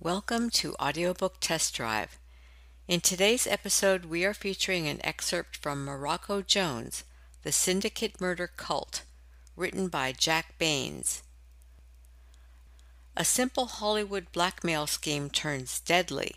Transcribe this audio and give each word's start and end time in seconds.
Welcome 0.00 0.50
to 0.50 0.76
Audiobook 0.80 1.38
Test 1.40 1.74
Drive. 1.74 2.20
In 2.86 3.00
today's 3.00 3.48
episode, 3.48 4.04
we 4.04 4.24
are 4.24 4.32
featuring 4.32 4.86
an 4.86 5.04
excerpt 5.04 5.56
from 5.56 5.84
Morocco 5.84 6.40
Jones, 6.40 7.02
The 7.42 7.50
Syndicate 7.50 8.20
Murder 8.20 8.46
Cult, 8.46 9.02
written 9.56 9.88
by 9.88 10.12
Jack 10.12 10.56
Baynes. 10.56 11.24
A 13.16 13.24
simple 13.24 13.66
Hollywood 13.66 14.30
blackmail 14.30 14.86
scheme 14.86 15.30
turns 15.30 15.80
deadly. 15.80 16.36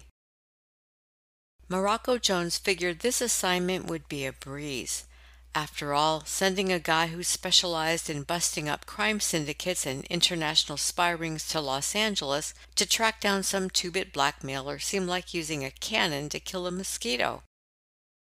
Morocco 1.70 2.18
Jones 2.18 2.58
figured 2.58 3.02
this 3.02 3.22
assignment 3.22 3.86
would 3.86 4.10
be 4.10 4.26
a 4.26 4.34
breeze. 4.34 5.06
After 5.54 5.94
all, 5.94 6.24
sending 6.26 6.72
a 6.72 6.80
guy 6.80 7.08
who 7.08 7.24
specialized 7.24 8.10
in 8.10 8.24
busting 8.24 8.70
up 8.70 8.86
crime 8.86 9.20
syndicates 9.20 9.86
and 9.86 10.06
international 10.06 10.78
spy 10.78 11.10
rings 11.10 11.46
to 11.50 11.60
Los 11.60 11.94
Angeles 11.94 12.54
to 12.76 12.86
track 12.86 13.20
down 13.20 13.44
some 13.44 13.70
two 13.70 13.92
bit 13.92 14.14
blackmailer 14.14 14.80
seemed 14.80 15.08
like 15.08 15.34
using 15.34 15.66
a 15.66 15.72
cannon 15.72 16.30
to 16.30 16.40
kill 16.40 16.68
a 16.68 16.72
mosquito. 16.72 17.44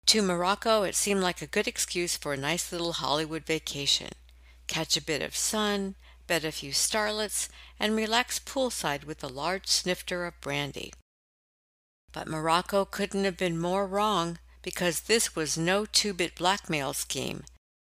To 0.07 0.21
Morocco, 0.21 0.83
it 0.83 0.93
seemed 0.93 1.21
like 1.21 1.41
a 1.41 1.47
good 1.47 1.67
excuse 1.67 2.17
for 2.17 2.33
a 2.33 2.37
nice 2.37 2.71
little 2.71 2.93
Hollywood 2.93 3.45
vacation. 3.45 4.11
Catch 4.67 4.97
a 4.97 5.01
bit 5.01 5.21
of 5.21 5.37
sun, 5.37 5.95
bed 6.27 6.43
a 6.43 6.51
few 6.51 6.71
starlets, 6.71 7.47
and 7.79 7.95
relax 7.95 8.39
poolside 8.39 9.05
with 9.05 9.23
a 9.23 9.27
large 9.27 9.67
snifter 9.67 10.25
of 10.25 10.39
brandy. 10.41 10.93
But 12.11 12.27
Morocco 12.27 12.83
couldn't 12.83 13.23
have 13.23 13.37
been 13.37 13.57
more 13.57 13.87
wrong 13.87 14.37
because 14.65 15.01
this 15.01 15.35
was 15.35 15.59
no 15.59 15.85
two 15.85 16.11
bit 16.11 16.33
blackmail 16.33 16.91
scheme. 16.91 17.43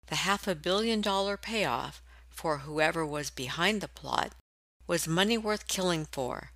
The 0.10 0.18
half 0.18 0.48
a 0.48 0.54
billion 0.54 1.02
dollar 1.02 1.36
payoff, 1.36 2.04
for 2.30 2.60
whoever 2.60 3.04
was 3.04 3.32
behind 3.32 3.82
the 3.82 3.88
plot, 3.88 4.34
was 4.86 5.08
money 5.08 5.40
worth 5.40 5.68
killing 5.68 6.06
for. 6.06 6.52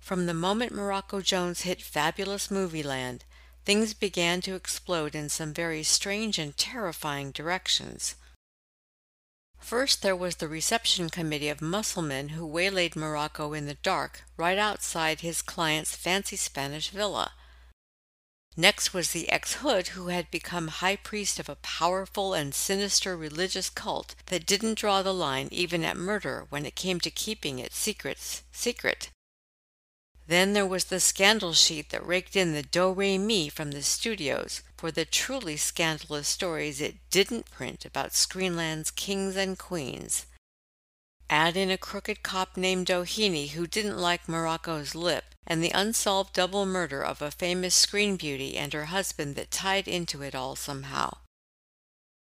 From 0.00 0.26
the 0.26 0.34
moment 0.34 0.72
Morocco 0.72 1.20
Jones 1.20 1.60
hit 1.60 1.80
fabulous 1.80 2.50
movie 2.50 2.82
land, 2.82 3.24
things 3.64 3.94
began 3.94 4.40
to 4.40 4.56
explode 4.56 5.14
in 5.14 5.28
some 5.28 5.54
very 5.54 5.84
strange 5.84 6.40
and 6.40 6.56
terrifying 6.56 7.30
directions. 7.30 8.16
First, 9.60 10.02
there 10.02 10.16
was 10.16 10.36
the 10.36 10.48
reception 10.48 11.08
committee 11.08 11.48
of 11.48 11.62
musclemen 11.62 12.30
who 12.30 12.44
waylaid 12.44 12.96
Morocco 12.96 13.52
in 13.52 13.66
the 13.66 13.74
dark 13.74 14.24
right 14.36 14.58
outside 14.58 15.20
his 15.20 15.40
client's 15.40 15.94
fancy 15.94 16.34
Spanish 16.34 16.90
villa. 16.90 17.30
Next 18.56 18.92
was 18.92 19.12
the 19.12 19.30
ex 19.30 19.54
Hood 19.54 19.88
who 19.88 20.08
had 20.08 20.30
become 20.30 20.68
high 20.68 20.96
priest 20.96 21.38
of 21.38 21.48
a 21.48 21.56
powerful 21.56 22.34
and 22.34 22.54
sinister 22.54 23.16
religious 23.16 23.70
cult 23.70 24.14
that 24.26 24.44
didn't 24.44 24.78
draw 24.78 25.02
the 25.02 25.14
line 25.14 25.48
even 25.50 25.84
at 25.84 25.96
murder 25.96 26.46
when 26.50 26.66
it 26.66 26.76
came 26.76 27.00
to 27.00 27.10
keeping 27.10 27.58
its 27.58 27.78
secrets 27.78 28.42
secret. 28.52 29.08
Then 30.26 30.52
there 30.52 30.66
was 30.66 30.84
the 30.84 31.00
scandal 31.00 31.54
sheet 31.54 31.90
that 31.90 32.06
raked 32.06 32.36
in 32.36 32.52
the 32.52 32.62
do 32.62 32.92
re 32.92 33.16
mi 33.16 33.48
from 33.48 33.70
the 33.70 33.82
studios 33.82 34.60
for 34.76 34.90
the 34.90 35.06
truly 35.06 35.56
scandalous 35.56 36.28
stories 36.28 36.80
it 36.80 36.96
didn't 37.10 37.50
print 37.50 37.86
about 37.86 38.12
Screenland's 38.12 38.90
kings 38.90 39.34
and 39.34 39.58
queens. 39.58 40.26
Add 41.30 41.56
in 41.56 41.70
a 41.70 41.78
crooked 41.78 42.22
cop 42.22 42.58
named 42.58 42.86
Doheny 42.88 43.50
who 43.50 43.66
didn't 43.66 43.98
like 43.98 44.28
Morocco's 44.28 44.94
lip, 44.94 45.31
and 45.46 45.62
the 45.62 45.70
unsolved 45.70 46.32
double 46.32 46.64
murder 46.64 47.02
of 47.02 47.20
a 47.20 47.30
famous 47.30 47.74
screen 47.74 48.16
beauty 48.16 48.56
and 48.56 48.72
her 48.72 48.86
husband 48.86 49.34
that 49.36 49.50
tied 49.50 49.88
into 49.88 50.22
it 50.22 50.34
all 50.34 50.54
somehow. 50.56 51.10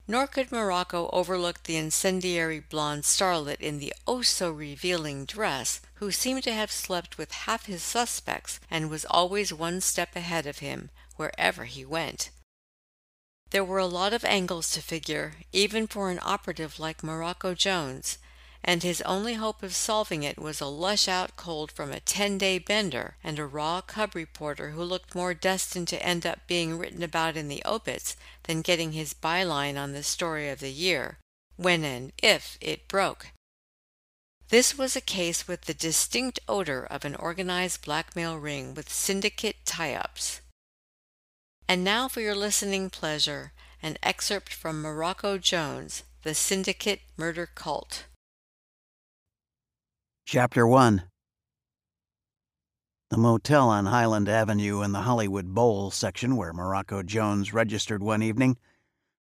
Nor 0.08 0.26
could 0.26 0.52
Morocco 0.52 1.10
overlook 1.12 1.64
the 1.64 1.76
incendiary 1.76 2.60
blonde 2.60 3.04
starlet 3.04 3.60
in 3.60 3.78
the 3.78 3.92
oh 4.06 4.22
so 4.22 4.50
revealing 4.50 5.24
dress, 5.24 5.80
who 5.94 6.12
seemed 6.12 6.44
to 6.44 6.52
have 6.52 6.70
slept 6.70 7.18
with 7.18 7.32
half 7.32 7.66
his 7.66 7.82
suspects 7.82 8.60
and 8.70 8.88
was 8.88 9.04
always 9.06 9.52
one 9.52 9.80
step 9.80 10.14
ahead 10.14 10.46
of 10.46 10.58
him 10.58 10.90
wherever 11.16 11.64
he 11.64 11.84
went. 11.84 12.30
There 13.50 13.64
were 13.64 13.78
a 13.78 13.86
lot 13.86 14.12
of 14.12 14.24
angles 14.24 14.70
to 14.72 14.82
figure, 14.82 15.36
even 15.52 15.86
for 15.86 16.10
an 16.10 16.20
operative 16.22 16.78
like 16.78 17.02
Morocco 17.02 17.54
Jones, 17.54 18.18
and 18.68 18.82
his 18.82 19.00
only 19.02 19.34
hope 19.34 19.62
of 19.62 19.72
solving 19.72 20.24
it 20.24 20.36
was 20.36 20.60
a 20.60 20.66
lush 20.66 21.06
out 21.06 21.36
cold 21.36 21.70
from 21.70 21.92
a 21.92 22.00
10 22.00 22.36
day 22.36 22.58
bender 22.58 23.16
and 23.22 23.38
a 23.38 23.46
raw 23.46 23.80
cub 23.80 24.16
reporter 24.16 24.70
who 24.70 24.82
looked 24.82 25.14
more 25.14 25.32
destined 25.32 25.86
to 25.86 26.04
end 26.04 26.26
up 26.26 26.40
being 26.48 26.76
written 26.76 27.02
about 27.04 27.36
in 27.36 27.46
the 27.46 27.62
obits 27.64 28.16
than 28.42 28.62
getting 28.62 28.90
his 28.90 29.14
byline 29.14 29.78
on 29.80 29.92
the 29.92 30.02
story 30.02 30.48
of 30.48 30.58
the 30.58 30.72
year, 30.72 31.18
when 31.54 31.84
and 31.84 32.12
if 32.20 32.58
it 32.60 32.88
broke. 32.88 33.28
This 34.48 34.76
was 34.76 34.96
a 34.96 35.00
case 35.00 35.46
with 35.46 35.62
the 35.62 35.74
distinct 35.74 36.40
odor 36.48 36.84
of 36.84 37.04
an 37.04 37.14
organized 37.14 37.84
blackmail 37.84 38.36
ring 38.36 38.74
with 38.74 38.92
syndicate 38.92 39.56
tie 39.64 39.94
ups. 39.94 40.40
And 41.68 41.84
now 41.84 42.08
for 42.08 42.20
your 42.20 42.34
listening 42.34 42.90
pleasure, 42.90 43.52
an 43.82 43.96
excerpt 44.02 44.52
from 44.52 44.82
Morocco 44.82 45.38
Jones, 45.38 46.02
The 46.22 46.34
Syndicate 46.34 47.00
Murder 47.16 47.46
Cult. 47.46 48.04
Chapter 50.28 50.66
1 50.66 51.04
The 53.10 53.16
motel 53.16 53.68
on 53.68 53.86
Highland 53.86 54.28
Avenue 54.28 54.82
in 54.82 54.90
the 54.90 55.02
Hollywood 55.02 55.54
Bowl 55.54 55.92
section 55.92 56.34
where 56.34 56.52
Morocco 56.52 57.04
Jones 57.04 57.54
registered 57.54 58.02
one 58.02 58.24
evening 58.24 58.58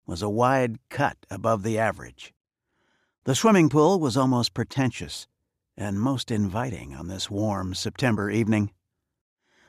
was 0.07 0.23
a 0.23 0.29
wide 0.29 0.79
cut 0.89 1.15
above 1.29 1.61
the 1.61 1.77
average. 1.77 2.33
The 3.25 3.35
swimming 3.35 3.69
pool 3.69 3.99
was 3.99 4.17
almost 4.17 4.55
pretentious 4.55 5.27
and 5.77 6.01
most 6.01 6.31
inviting 6.31 6.95
on 6.95 7.07
this 7.07 7.29
warm 7.29 7.75
September 7.75 8.31
evening. 8.31 8.71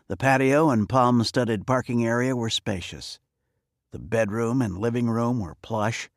The 0.08 0.16
patio 0.16 0.70
and 0.70 0.88
palm 0.88 1.22
studded 1.22 1.66
parking 1.66 2.02
area 2.02 2.34
were 2.34 2.48
spacious. 2.48 3.20
The 3.91 3.98
bedroom 3.98 4.62
and 4.62 4.78
living 4.78 5.10
room 5.10 5.41
were 5.41 5.56
plush 5.60 6.08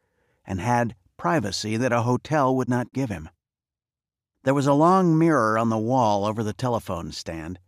and 0.46 0.62
had 0.62 0.96
privacy 1.18 1.76
that 1.76 1.92
a 1.92 2.04
hotel 2.04 2.56
would 2.56 2.70
not 2.70 2.94
give 2.94 3.10
him. 3.10 3.28
There 4.44 4.54
was 4.54 4.68
a 4.68 4.74
long 4.74 5.18
mirror 5.18 5.58
on 5.58 5.70
the 5.70 5.78
wall 5.78 6.26
over 6.26 6.44
the 6.44 6.54
telephone 6.54 7.12
stand. 7.12 7.60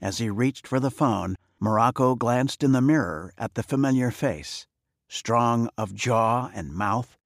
As 0.00 0.18
he 0.18 0.28
reached 0.28 0.66
for 0.66 0.78
the 0.78 0.90
phone, 0.90 1.36
Morocco 1.58 2.14
glanced 2.14 2.62
in 2.62 2.72
the 2.72 2.82
mirror 2.82 3.32
at 3.38 3.54
the 3.54 3.62
familiar 3.62 4.10
face, 4.10 4.66
strong 5.08 5.70
of 5.78 5.94
jaw 5.94 6.50
and 6.52 6.74
mouth, 6.74 7.16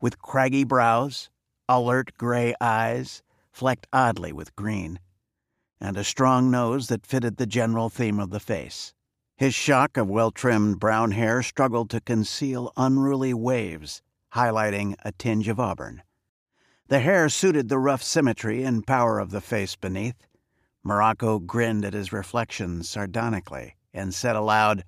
with 0.00 0.20
craggy 0.20 0.62
brows, 0.62 1.28
alert 1.68 2.12
gray 2.18 2.54
eyes, 2.60 3.22
flecked 3.50 3.88
oddly 3.92 4.32
with 4.32 4.54
green, 4.54 5.00
and 5.80 5.96
a 5.96 6.04
strong 6.04 6.48
nose 6.48 6.86
that 6.86 7.06
fitted 7.06 7.38
the 7.38 7.46
general 7.46 7.88
theme 7.88 8.20
of 8.20 8.30
the 8.30 8.38
face. 8.38 8.94
His 9.36 9.54
shock 9.54 9.96
of 9.96 10.08
well 10.08 10.30
trimmed 10.30 10.78
brown 10.78 11.10
hair 11.10 11.42
struggled 11.42 11.90
to 11.90 12.00
conceal 12.00 12.72
unruly 12.76 13.34
waves, 13.34 14.02
highlighting 14.34 14.94
a 15.04 15.10
tinge 15.10 15.48
of 15.48 15.58
auburn. 15.58 16.02
The 16.88 17.00
hair 17.00 17.28
suited 17.28 17.68
the 17.68 17.80
rough 17.80 18.02
symmetry 18.02 18.62
and 18.62 18.86
power 18.86 19.18
of 19.18 19.30
the 19.30 19.40
face 19.40 19.74
beneath. 19.74 20.26
Morocco 20.84 21.40
grinned 21.40 21.84
at 21.84 21.94
his 21.94 22.12
reflection 22.12 22.84
sardonically 22.84 23.74
and 23.92 24.14
said 24.14 24.36
aloud, 24.36 24.84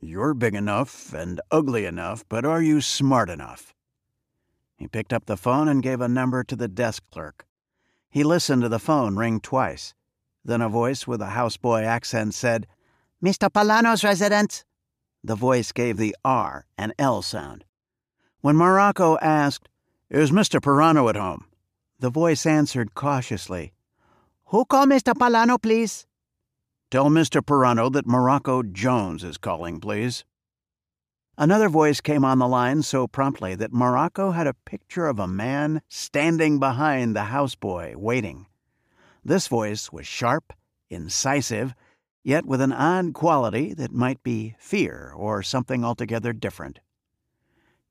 You're 0.00 0.34
big 0.34 0.54
enough 0.54 1.14
and 1.14 1.40
ugly 1.50 1.86
enough, 1.86 2.24
but 2.28 2.44
are 2.44 2.60
you 2.60 2.82
smart 2.82 3.30
enough? 3.30 3.72
He 4.76 4.86
picked 4.86 5.14
up 5.14 5.24
the 5.24 5.38
phone 5.38 5.66
and 5.66 5.82
gave 5.82 6.02
a 6.02 6.08
number 6.08 6.44
to 6.44 6.54
the 6.54 6.68
desk 6.68 7.02
clerk. 7.10 7.46
He 8.10 8.22
listened 8.22 8.60
to 8.62 8.68
the 8.68 8.78
phone 8.78 9.16
ring 9.16 9.40
twice. 9.40 9.94
Then 10.44 10.60
a 10.60 10.68
voice 10.68 11.06
with 11.06 11.22
a 11.22 11.30
houseboy 11.30 11.84
accent 11.84 12.34
said, 12.34 12.66
Mr. 13.24 13.50
Palano's 13.50 14.04
residence. 14.04 14.62
The 15.24 15.34
voice 15.34 15.72
gave 15.72 15.96
the 15.96 16.14
R 16.22 16.66
and 16.76 16.92
L 16.98 17.22
sound. 17.22 17.64
When 18.42 18.56
Morocco 18.56 19.16
asked, 19.18 19.68
is 20.10 20.30
Mr. 20.30 20.60
Pirano 20.60 21.08
at 21.08 21.16
home? 21.16 21.44
The 21.98 22.10
voice 22.10 22.46
answered 22.46 22.94
cautiously. 22.94 23.72
Who 24.46 24.64
call 24.64 24.86
Mr. 24.86 25.12
Palano, 25.12 25.60
please? 25.60 26.06
Tell 26.90 27.10
Mr. 27.10 27.42
Pirano 27.42 27.92
that 27.92 28.06
Morocco 28.06 28.62
Jones 28.62 29.22
is 29.22 29.36
calling, 29.36 29.80
please. 29.80 30.24
Another 31.36 31.68
voice 31.68 32.00
came 32.00 32.24
on 32.24 32.38
the 32.38 32.48
line 32.48 32.82
so 32.82 33.06
promptly 33.06 33.54
that 33.54 33.72
Morocco 33.72 34.30
had 34.30 34.46
a 34.46 34.54
picture 34.54 35.06
of 35.06 35.18
a 35.18 35.28
man 35.28 35.82
standing 35.88 36.58
behind 36.58 37.14
the 37.14 37.24
houseboy, 37.24 37.94
waiting. 37.96 38.46
This 39.22 39.46
voice 39.46 39.92
was 39.92 40.06
sharp, 40.06 40.54
incisive, 40.88 41.74
yet 42.24 42.46
with 42.46 42.62
an 42.62 42.72
odd 42.72 43.12
quality 43.12 43.74
that 43.74 43.92
might 43.92 44.22
be 44.22 44.56
fear 44.58 45.12
or 45.14 45.42
something 45.42 45.84
altogether 45.84 46.32
different. 46.32 46.80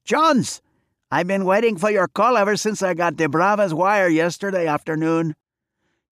Jones, 0.03 0.61
I've 1.09 1.27
been 1.27 1.45
waiting 1.45 1.77
for 1.77 1.89
your 1.89 2.09
call 2.09 2.35
ever 2.35 2.57
since 2.57 2.83
I 2.83 2.93
got 2.93 3.15
De 3.15 3.29
Brava's 3.29 3.73
wire 3.73 4.09
yesterday 4.09 4.67
afternoon. 4.67 5.35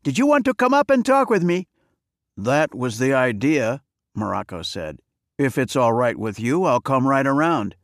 Did 0.04 0.18
you 0.18 0.26
want 0.26 0.46
to 0.46 0.54
come 0.54 0.74
up 0.74 0.90
and 0.90 1.06
talk 1.06 1.30
with 1.30 1.44
me? 1.44 1.68
That 2.38 2.74
was 2.74 2.98
the 2.98 3.14
idea, 3.14 3.82
Morocco 4.14 4.62
said. 4.62 5.00
If 5.38 5.58
it's 5.58 5.76
all 5.76 5.92
right 5.92 6.18
with 6.18 6.40
you, 6.40 6.64
I'll 6.64 6.80
come 6.80 7.06
right 7.06 7.28
around. 7.28 7.76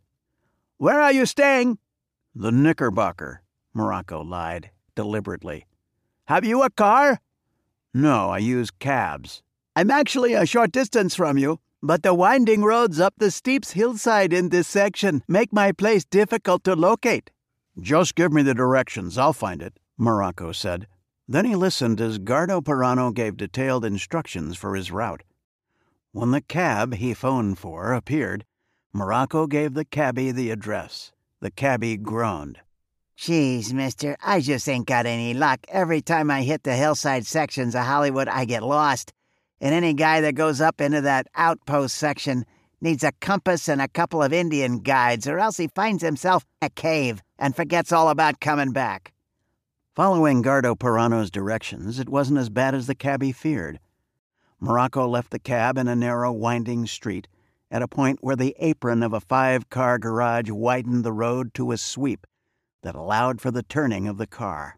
Where 0.77 1.01
are 1.01 1.11
you 1.11 1.25
staying? 1.25 1.79
The 2.33 2.51
Knickerbocker, 2.51 3.41
Morocco 3.73 4.21
lied, 4.21 4.71
deliberately. 4.95 5.65
Have 6.27 6.45
you 6.45 6.63
a 6.63 6.69
car? 6.69 7.19
No, 7.93 8.29
I 8.29 8.37
use 8.37 8.71
cabs. 8.71 9.43
I'm 9.75 9.91
actually 9.91 10.33
a 10.33 10.45
short 10.45 10.71
distance 10.71 11.13
from 11.13 11.37
you, 11.37 11.59
but 11.83 12.03
the 12.03 12.13
winding 12.13 12.63
roads 12.63 12.99
up 12.99 13.13
the 13.17 13.31
steep 13.31 13.65
hillside 13.65 14.31
in 14.31 14.49
this 14.49 14.67
section 14.67 15.23
make 15.27 15.51
my 15.51 15.71
place 15.71 16.05
difficult 16.05 16.63
to 16.63 16.75
locate. 16.75 17.31
Just 17.79 18.15
give 18.15 18.31
me 18.31 18.43
the 18.43 18.53
directions, 18.53 19.17
I'll 19.17 19.33
find 19.33 19.61
it, 19.61 19.79
Morocco 19.97 20.51
said. 20.51 20.87
Then 21.27 21.45
he 21.45 21.55
listened 21.55 22.01
as 22.01 22.19
Gardo 22.19 22.61
Pirano 22.61 23.13
gave 23.13 23.37
detailed 23.37 23.85
instructions 23.85 24.57
for 24.57 24.75
his 24.75 24.91
route. 24.91 25.23
When 26.11 26.31
the 26.31 26.41
cab 26.41 26.95
he 26.95 27.13
phoned 27.13 27.57
for 27.57 27.93
appeared, 27.93 28.45
Morocco 28.93 29.47
gave 29.47 29.73
the 29.73 29.85
cabbie 29.85 30.31
the 30.31 30.51
address. 30.51 31.13
The 31.39 31.49
cabbie 31.49 31.95
groaned. 31.95 32.59
Geez, 33.15 33.73
mister, 33.73 34.17
I 34.21 34.41
just 34.41 34.67
ain't 34.67 34.87
got 34.87 35.05
any 35.05 35.33
luck. 35.33 35.59
Every 35.69 36.01
time 36.01 36.29
I 36.29 36.41
hit 36.41 36.63
the 36.63 36.75
hillside 36.75 37.25
sections 37.25 37.75
of 37.75 37.85
Hollywood, 37.85 38.27
I 38.27 38.45
get 38.45 38.63
lost. 38.63 39.13
And 39.61 39.75
any 39.75 39.93
guy 39.93 40.21
that 40.21 40.33
goes 40.33 40.59
up 40.59 40.81
into 40.81 41.01
that 41.01 41.27
outpost 41.35 41.95
section 41.95 42.45
needs 42.81 43.03
a 43.03 43.11
compass 43.21 43.69
and 43.69 43.79
a 43.79 43.87
couple 43.87 44.23
of 44.23 44.33
Indian 44.33 44.79
guides, 44.79 45.27
or 45.27 45.37
else 45.37 45.57
he 45.57 45.67
finds 45.67 46.01
himself 46.01 46.43
in 46.61 46.65
a 46.65 46.69
cave 46.69 47.21
and 47.37 47.55
forgets 47.55 47.91
all 47.91 48.09
about 48.09 48.39
coming 48.39 48.73
back. 48.73 49.13
Following 49.95 50.41
Gardo 50.41 50.77
Pirano's 50.77 51.29
directions, 51.29 51.99
it 51.99 52.09
wasn't 52.09 52.39
as 52.39 52.49
bad 52.49 52.73
as 52.73 52.87
the 52.87 52.95
cabbie 52.95 53.31
feared. 53.31 53.79
Morocco 54.59 55.07
left 55.07 55.29
the 55.29 55.39
cab 55.39 55.77
in 55.77 55.87
a 55.87 55.95
narrow, 55.95 56.31
winding 56.31 56.87
street 56.87 57.27
at 57.69 57.81
a 57.81 57.87
point 57.87 58.19
where 58.21 58.35
the 58.35 58.55
apron 58.59 59.03
of 59.03 59.13
a 59.13 59.21
five 59.21 59.69
car 59.69 59.97
garage 59.97 60.49
widened 60.49 61.03
the 61.03 61.13
road 61.13 61.53
to 61.53 61.71
a 61.71 61.77
sweep 61.77 62.25
that 62.81 62.95
allowed 62.95 63.39
for 63.39 63.51
the 63.51 63.63
turning 63.63 64.07
of 64.07 64.17
the 64.17 64.27
car. 64.27 64.77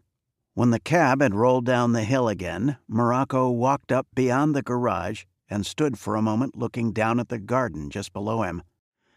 When 0.54 0.70
the 0.70 0.78
cab 0.78 1.20
had 1.20 1.34
rolled 1.34 1.66
down 1.66 1.92
the 1.92 2.04
hill 2.04 2.28
again, 2.28 2.76
Morocco 2.86 3.50
walked 3.50 3.90
up 3.90 4.06
beyond 4.14 4.54
the 4.54 4.62
garage 4.62 5.24
and 5.50 5.66
stood 5.66 5.98
for 5.98 6.14
a 6.14 6.22
moment 6.22 6.56
looking 6.56 6.92
down 6.92 7.18
at 7.18 7.28
the 7.28 7.40
garden 7.40 7.90
just 7.90 8.12
below 8.12 8.42
him, 8.42 8.62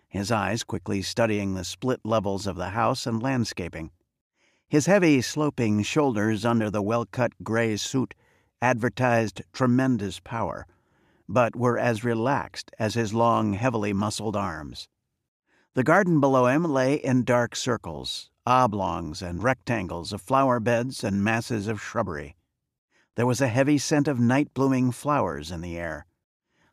his 0.08 0.32
eyes 0.32 0.64
quickly 0.64 1.04
studying 1.04 1.54
the 1.54 1.64
split 1.64 2.00
levels 2.04 2.48
of 2.48 2.56
the 2.56 2.70
house 2.70 3.06
and 3.06 3.22
landscaping. 3.22 3.92
His 4.68 4.88
heavy, 4.88 5.22
sloping 5.22 5.84
shoulders 5.84 6.44
under 6.44 6.72
the 6.72 6.82
well 6.82 7.06
cut 7.06 7.34
gray 7.44 7.78
suit 7.78 8.16
advertised 8.60 9.44
tremendous 9.54 10.20
power, 10.20 10.66
but 11.30 11.56
were 11.56 11.78
as 11.78 12.04
relaxed 12.04 12.72
as 12.80 12.96
his 12.96 13.14
long, 13.14 13.54
heavily 13.54 13.94
muscled 13.94 14.36
arms. 14.36 14.90
The 15.76 15.84
garden 15.84 16.20
below 16.20 16.48
him 16.48 16.64
lay 16.64 16.96
in 16.96 17.24
dark 17.24 17.56
circles, 17.56 18.32
oblongs 18.48 19.22
and 19.22 19.44
rectangles 19.44 20.14
of 20.14 20.22
flower 20.22 20.58
beds 20.62 21.04
and 21.04 21.22
masses 21.22 21.68
of 21.68 21.82
shrubbery. 21.82 22.38
There 23.16 23.26
was 23.26 23.42
a 23.42 23.50
heavy 23.50 23.78
scent 23.78 24.08
of 24.08 24.22
night 24.22 24.54
blooming 24.54 24.92
flowers 24.92 25.52
in 25.52 25.60
the 25.60 25.78
air. 25.78 26.06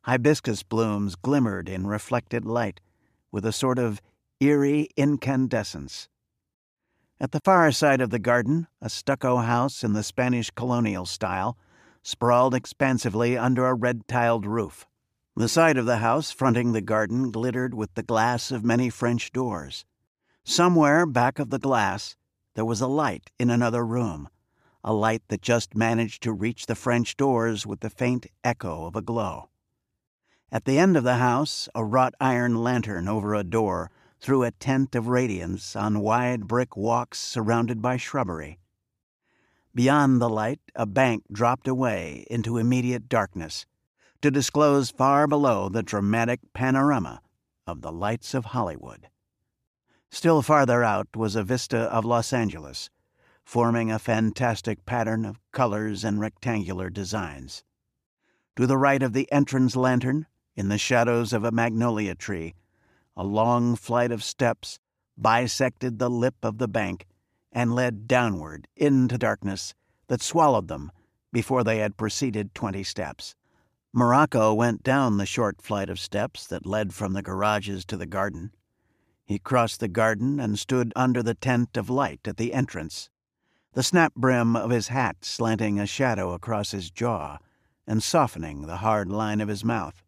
Hibiscus 0.02 0.62
blooms 0.62 1.16
glimmered 1.16 1.68
in 1.68 1.88
reflected 1.88 2.44
light 2.44 2.80
with 3.32 3.44
a 3.44 3.50
sort 3.50 3.80
of 3.80 4.00
eerie 4.38 4.88
incandescence. 4.96 6.08
At 7.18 7.32
the 7.32 7.40
far 7.40 7.72
side 7.72 8.00
of 8.00 8.10
the 8.10 8.20
garden, 8.20 8.68
a 8.80 8.88
stucco 8.88 9.38
house 9.38 9.82
in 9.82 9.94
the 9.94 10.02
Spanish 10.04 10.50
colonial 10.50 11.06
style 11.06 11.58
sprawled 12.04 12.54
expansively 12.54 13.36
under 13.36 13.66
a 13.66 13.74
red 13.74 14.06
tiled 14.06 14.46
roof. 14.46 14.86
The 15.34 15.48
side 15.48 15.76
of 15.76 15.86
the 15.86 15.96
house 15.96 16.30
fronting 16.30 16.70
the 16.70 16.80
garden 16.80 17.32
glittered 17.32 17.74
with 17.74 17.94
the 17.94 18.04
glass 18.04 18.52
of 18.52 18.62
many 18.64 18.90
French 18.90 19.32
doors. 19.32 19.84
Somewhere 20.46 21.06
back 21.06 21.38
of 21.38 21.48
the 21.48 21.58
glass, 21.58 22.16
there 22.54 22.66
was 22.66 22.82
a 22.82 22.86
light 22.86 23.30
in 23.38 23.48
another 23.48 23.84
room, 23.84 24.28
a 24.84 24.92
light 24.92 25.22
that 25.28 25.40
just 25.40 25.74
managed 25.74 26.22
to 26.22 26.34
reach 26.34 26.66
the 26.66 26.74
French 26.74 27.16
doors 27.16 27.66
with 27.66 27.80
the 27.80 27.88
faint 27.88 28.26
echo 28.44 28.84
of 28.84 28.94
a 28.94 29.00
glow. 29.00 29.48
At 30.52 30.66
the 30.66 30.78
end 30.78 30.98
of 30.98 31.04
the 31.04 31.16
house, 31.16 31.66
a 31.74 31.82
wrought 31.82 32.12
iron 32.20 32.62
lantern 32.62 33.08
over 33.08 33.34
a 33.34 33.42
door 33.42 33.90
threw 34.20 34.42
a 34.42 34.50
tent 34.50 34.94
of 34.94 35.08
radiance 35.08 35.74
on 35.74 36.00
wide 36.00 36.46
brick 36.46 36.76
walks 36.76 37.18
surrounded 37.18 37.80
by 37.80 37.96
shrubbery. 37.96 38.58
Beyond 39.74 40.20
the 40.20 40.28
light, 40.28 40.60
a 40.74 40.84
bank 40.84 41.24
dropped 41.32 41.66
away 41.66 42.26
into 42.28 42.58
immediate 42.58 43.08
darkness 43.08 43.64
to 44.20 44.30
disclose 44.30 44.90
far 44.90 45.26
below 45.26 45.70
the 45.70 45.82
dramatic 45.82 46.40
panorama 46.52 47.22
of 47.66 47.80
the 47.80 47.90
lights 47.90 48.34
of 48.34 48.44
Hollywood. 48.44 49.08
Still 50.14 50.42
farther 50.42 50.84
out 50.84 51.16
was 51.16 51.34
a 51.34 51.42
vista 51.42 51.92
of 51.92 52.04
Los 52.04 52.32
Angeles, 52.32 52.88
forming 53.44 53.90
a 53.90 53.98
fantastic 53.98 54.86
pattern 54.86 55.24
of 55.24 55.40
colors 55.50 56.04
and 56.04 56.20
rectangular 56.20 56.88
designs. 56.88 57.64
To 58.54 58.64
the 58.64 58.78
right 58.78 59.02
of 59.02 59.12
the 59.12 59.30
entrance 59.32 59.74
lantern, 59.74 60.26
in 60.54 60.68
the 60.68 60.78
shadows 60.78 61.32
of 61.32 61.42
a 61.42 61.50
magnolia 61.50 62.14
tree, 62.14 62.54
a 63.16 63.24
long 63.24 63.74
flight 63.74 64.12
of 64.12 64.22
steps 64.22 64.78
bisected 65.20 65.98
the 65.98 66.08
lip 66.08 66.36
of 66.44 66.58
the 66.58 66.68
bank 66.68 67.08
and 67.50 67.74
led 67.74 68.06
downward 68.06 68.68
into 68.76 69.18
darkness 69.18 69.74
that 70.06 70.22
swallowed 70.22 70.68
them 70.68 70.92
before 71.32 71.64
they 71.64 71.78
had 71.78 71.96
proceeded 71.96 72.54
twenty 72.54 72.84
steps. 72.84 73.34
Morocco 73.92 74.54
went 74.54 74.84
down 74.84 75.16
the 75.16 75.26
short 75.26 75.60
flight 75.60 75.90
of 75.90 75.98
steps 75.98 76.46
that 76.46 76.64
led 76.64 76.94
from 76.94 77.14
the 77.14 77.22
garages 77.22 77.84
to 77.84 77.96
the 77.96 78.06
garden. 78.06 78.52
He 79.24 79.38
crossed 79.38 79.80
the 79.80 79.88
garden 79.88 80.38
and 80.38 80.58
stood 80.58 80.92
under 80.94 81.22
the 81.22 81.34
tent 81.34 81.76
of 81.76 81.88
light 81.88 82.20
at 82.26 82.36
the 82.36 82.52
entrance, 82.52 83.08
the 83.72 83.82
snap 83.82 84.14
brim 84.14 84.54
of 84.54 84.70
his 84.70 84.88
hat 84.88 85.24
slanting 85.24 85.80
a 85.80 85.86
shadow 85.86 86.32
across 86.32 86.72
his 86.72 86.90
jaw 86.90 87.38
and 87.86 88.02
softening 88.02 88.62
the 88.62 88.78
hard 88.78 89.10
line 89.10 89.40
of 89.40 89.48
his 89.48 89.64
mouth. 89.64 90.02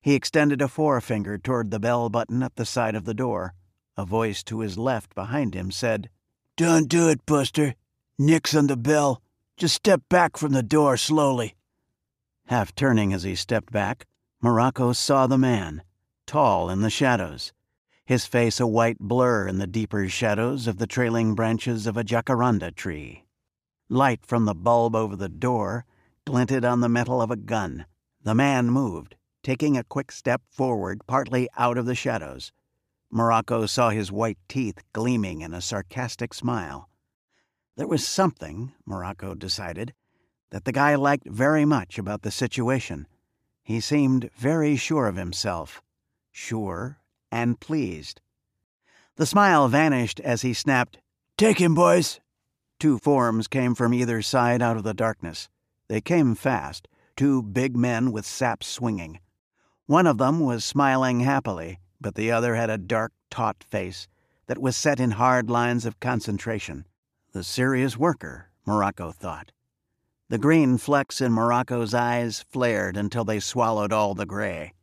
He 0.00 0.14
extended 0.14 0.62
a 0.62 0.68
forefinger 0.68 1.38
toward 1.38 1.70
the 1.70 1.80
bell 1.80 2.08
button 2.08 2.42
at 2.42 2.56
the 2.56 2.64
side 2.64 2.94
of 2.94 3.04
the 3.04 3.14
door. 3.14 3.54
A 3.96 4.04
voice 4.04 4.42
to 4.44 4.60
his 4.60 4.78
left 4.78 5.14
behind 5.14 5.54
him 5.54 5.70
said, 5.70 6.08
Don't 6.56 6.88
do 6.88 7.08
it, 7.08 7.26
Buster. 7.26 7.74
Nix 8.18 8.54
on 8.54 8.68
the 8.68 8.76
bell. 8.76 9.20
Just 9.56 9.74
step 9.74 10.02
back 10.08 10.36
from 10.36 10.52
the 10.52 10.62
door 10.62 10.96
slowly. 10.96 11.56
Half 12.46 12.74
turning 12.74 13.12
as 13.12 13.24
he 13.24 13.34
stepped 13.34 13.72
back, 13.72 14.06
Morocco 14.40 14.92
saw 14.92 15.26
the 15.26 15.36
man, 15.36 15.82
tall 16.26 16.70
in 16.70 16.80
the 16.80 16.90
shadows, 16.90 17.52
his 18.08 18.24
face 18.24 18.58
a 18.58 18.66
white 18.66 18.98
blur 18.98 19.46
in 19.46 19.58
the 19.58 19.66
deeper 19.66 20.08
shadows 20.08 20.66
of 20.66 20.78
the 20.78 20.86
trailing 20.86 21.34
branches 21.34 21.86
of 21.86 21.94
a 21.94 22.02
jacaranda 22.02 22.74
tree. 22.74 23.26
Light 23.90 24.24
from 24.24 24.46
the 24.46 24.54
bulb 24.54 24.96
over 24.96 25.14
the 25.14 25.28
door 25.28 25.84
glinted 26.24 26.64
on 26.64 26.80
the 26.80 26.88
metal 26.88 27.20
of 27.20 27.30
a 27.30 27.36
gun. 27.36 27.84
The 28.22 28.34
man 28.34 28.70
moved, 28.70 29.16
taking 29.42 29.76
a 29.76 29.84
quick 29.84 30.10
step 30.10 30.40
forward, 30.50 31.02
partly 31.06 31.50
out 31.58 31.76
of 31.76 31.84
the 31.84 31.94
shadows. 31.94 32.50
Morocco 33.10 33.66
saw 33.66 33.90
his 33.90 34.10
white 34.10 34.38
teeth 34.48 34.78
gleaming 34.94 35.42
in 35.42 35.52
a 35.52 35.60
sarcastic 35.60 36.32
smile. 36.32 36.88
There 37.76 37.86
was 37.86 38.08
something, 38.08 38.72
Morocco 38.86 39.34
decided, 39.34 39.92
that 40.48 40.64
the 40.64 40.72
guy 40.72 40.94
liked 40.94 41.28
very 41.28 41.66
much 41.66 41.98
about 41.98 42.22
the 42.22 42.30
situation. 42.30 43.06
He 43.62 43.80
seemed 43.80 44.30
very 44.34 44.76
sure 44.76 45.08
of 45.08 45.16
himself, 45.16 45.82
sure 46.32 47.02
and 47.30 47.60
pleased. 47.60 48.20
The 49.16 49.26
smile 49.26 49.68
vanished 49.68 50.20
as 50.20 50.42
he 50.42 50.52
snapped, 50.54 50.98
Take 51.36 51.58
him, 51.58 51.74
boys! 51.74 52.20
Two 52.78 52.98
forms 52.98 53.48
came 53.48 53.74
from 53.74 53.92
either 53.92 54.22
side 54.22 54.62
out 54.62 54.76
of 54.76 54.84
the 54.84 54.94
darkness. 54.94 55.48
They 55.88 56.00
came 56.00 56.34
fast, 56.34 56.86
two 57.16 57.42
big 57.42 57.76
men 57.76 58.12
with 58.12 58.24
saps 58.24 58.66
swinging. 58.66 59.20
One 59.86 60.06
of 60.06 60.18
them 60.18 60.40
was 60.40 60.64
smiling 60.64 61.20
happily, 61.20 61.80
but 62.00 62.14
the 62.14 62.30
other 62.30 62.54
had 62.54 62.70
a 62.70 62.78
dark, 62.78 63.12
taut 63.30 63.64
face 63.64 64.06
that 64.46 64.58
was 64.58 64.76
set 64.76 65.00
in 65.00 65.12
hard 65.12 65.50
lines 65.50 65.84
of 65.84 66.00
concentration. 66.00 66.86
The 67.32 67.42
serious 67.42 67.96
worker, 67.96 68.50
Morocco 68.66 69.12
thought. 69.12 69.52
The 70.28 70.38
green 70.38 70.76
flecks 70.78 71.20
in 71.20 71.32
Morocco's 71.32 71.94
eyes 71.94 72.44
flared 72.50 72.96
until 72.96 73.24
they 73.24 73.40
swallowed 73.40 73.92
all 73.92 74.14
the 74.14 74.26
gray. 74.26 74.74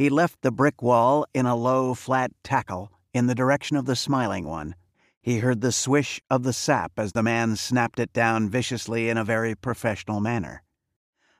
He 0.00 0.08
left 0.08 0.40
the 0.40 0.50
brick 0.50 0.80
wall 0.80 1.26
in 1.34 1.44
a 1.44 1.54
low, 1.54 1.92
flat 1.92 2.32
tackle 2.42 2.90
in 3.12 3.26
the 3.26 3.34
direction 3.34 3.76
of 3.76 3.84
the 3.84 3.94
smiling 3.94 4.46
one. 4.46 4.74
He 5.20 5.40
heard 5.40 5.60
the 5.60 5.72
swish 5.72 6.22
of 6.30 6.42
the 6.42 6.54
sap 6.54 6.92
as 6.96 7.12
the 7.12 7.22
man 7.22 7.54
snapped 7.56 7.98
it 7.98 8.10
down 8.14 8.48
viciously 8.48 9.10
in 9.10 9.18
a 9.18 9.24
very 9.24 9.54
professional 9.54 10.18
manner. 10.18 10.62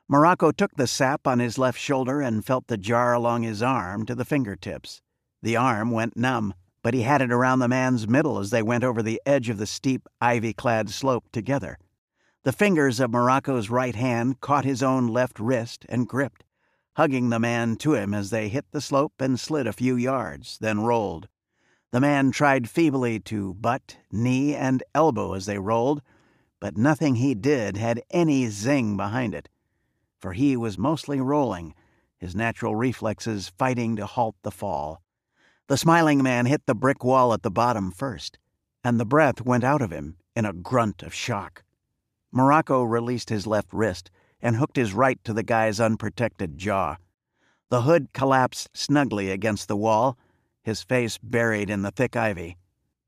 Morocco 0.07 0.51
took 0.51 0.75
the 0.75 0.85
sap 0.85 1.25
on 1.25 1.39
his 1.39 1.57
left 1.57 1.79
shoulder 1.79 2.21
and 2.21 2.45
felt 2.45 2.67
the 2.67 2.77
jar 2.77 3.15
along 3.15 3.41
his 3.41 3.63
arm 3.63 4.05
to 4.05 4.13
the 4.13 4.25
fingertips. 4.25 5.01
The 5.41 5.55
arm 5.55 5.89
went 5.89 6.15
numb, 6.15 6.53
but 6.83 6.93
he 6.93 7.01
had 7.01 7.23
it 7.23 7.31
around 7.31 7.57
the 7.57 7.67
man's 7.67 8.07
middle 8.07 8.37
as 8.37 8.51
they 8.51 8.61
went 8.61 8.83
over 8.83 9.01
the 9.01 9.19
edge 9.25 9.49
of 9.49 9.57
the 9.57 9.65
steep, 9.65 10.07
ivy 10.21 10.53
clad 10.53 10.91
slope 10.91 11.25
together. 11.31 11.79
The 12.43 12.53
fingers 12.53 12.99
of 12.99 13.09
Morocco's 13.09 13.71
right 13.71 13.95
hand 13.95 14.39
caught 14.39 14.65
his 14.65 14.83
own 14.83 15.07
left 15.07 15.39
wrist 15.39 15.83
and 15.89 16.07
gripped, 16.07 16.43
hugging 16.95 17.29
the 17.29 17.39
man 17.39 17.75
to 17.77 17.93
him 17.93 18.13
as 18.13 18.29
they 18.29 18.49
hit 18.49 18.65
the 18.71 18.81
slope 18.81 19.13
and 19.19 19.39
slid 19.39 19.67
a 19.67 19.73
few 19.73 19.95
yards, 19.95 20.57
then 20.59 20.81
rolled. 20.81 21.27
The 21.91 21.99
man 21.99 22.31
tried 22.31 22.69
feebly 22.69 23.19
to 23.21 23.53
butt, 23.53 23.97
knee, 24.11 24.55
and 24.55 24.83
elbow 24.95 25.33
as 25.33 25.45
they 25.45 25.57
rolled, 25.57 26.01
but 26.59 26.77
nothing 26.77 27.15
he 27.15 27.33
did 27.33 27.77
had 27.77 28.03
any 28.11 28.47
zing 28.47 28.95
behind 28.95 29.33
it, 29.33 29.49
for 30.19 30.33
he 30.33 30.55
was 30.55 30.77
mostly 30.77 31.19
rolling, 31.19 31.73
his 32.17 32.35
natural 32.35 32.75
reflexes 32.75 33.51
fighting 33.57 33.95
to 33.95 34.05
halt 34.05 34.35
the 34.43 34.51
fall. 34.51 35.01
The 35.67 35.77
smiling 35.77 36.21
man 36.21 36.45
hit 36.45 36.65
the 36.65 36.75
brick 36.75 37.03
wall 37.03 37.33
at 37.33 37.43
the 37.43 37.51
bottom 37.51 37.91
first, 37.91 38.37
and 38.83 38.99
the 38.99 39.05
breath 39.05 39.41
went 39.41 39.63
out 39.63 39.81
of 39.81 39.91
him 39.91 40.17
in 40.35 40.45
a 40.45 40.53
grunt 40.53 41.03
of 41.03 41.13
shock. 41.13 41.63
Morocco 42.31 42.83
released 42.83 43.29
his 43.29 43.47
left 43.47 43.73
wrist 43.73 44.11
and 44.41 44.55
hooked 44.55 44.75
his 44.75 44.93
right 44.93 45.23
to 45.23 45.33
the 45.33 45.43
guy's 45.43 45.79
unprotected 45.79 46.57
jaw. 46.57 46.97
The 47.69 47.83
hood 47.83 48.13
collapsed 48.13 48.69
snugly 48.73 49.29
against 49.29 49.67
the 49.67 49.77
wall, 49.77 50.17
his 50.63 50.83
face 50.83 51.17
buried 51.17 51.69
in 51.69 51.81
the 51.81 51.91
thick 51.91 52.15
ivy. 52.15 52.57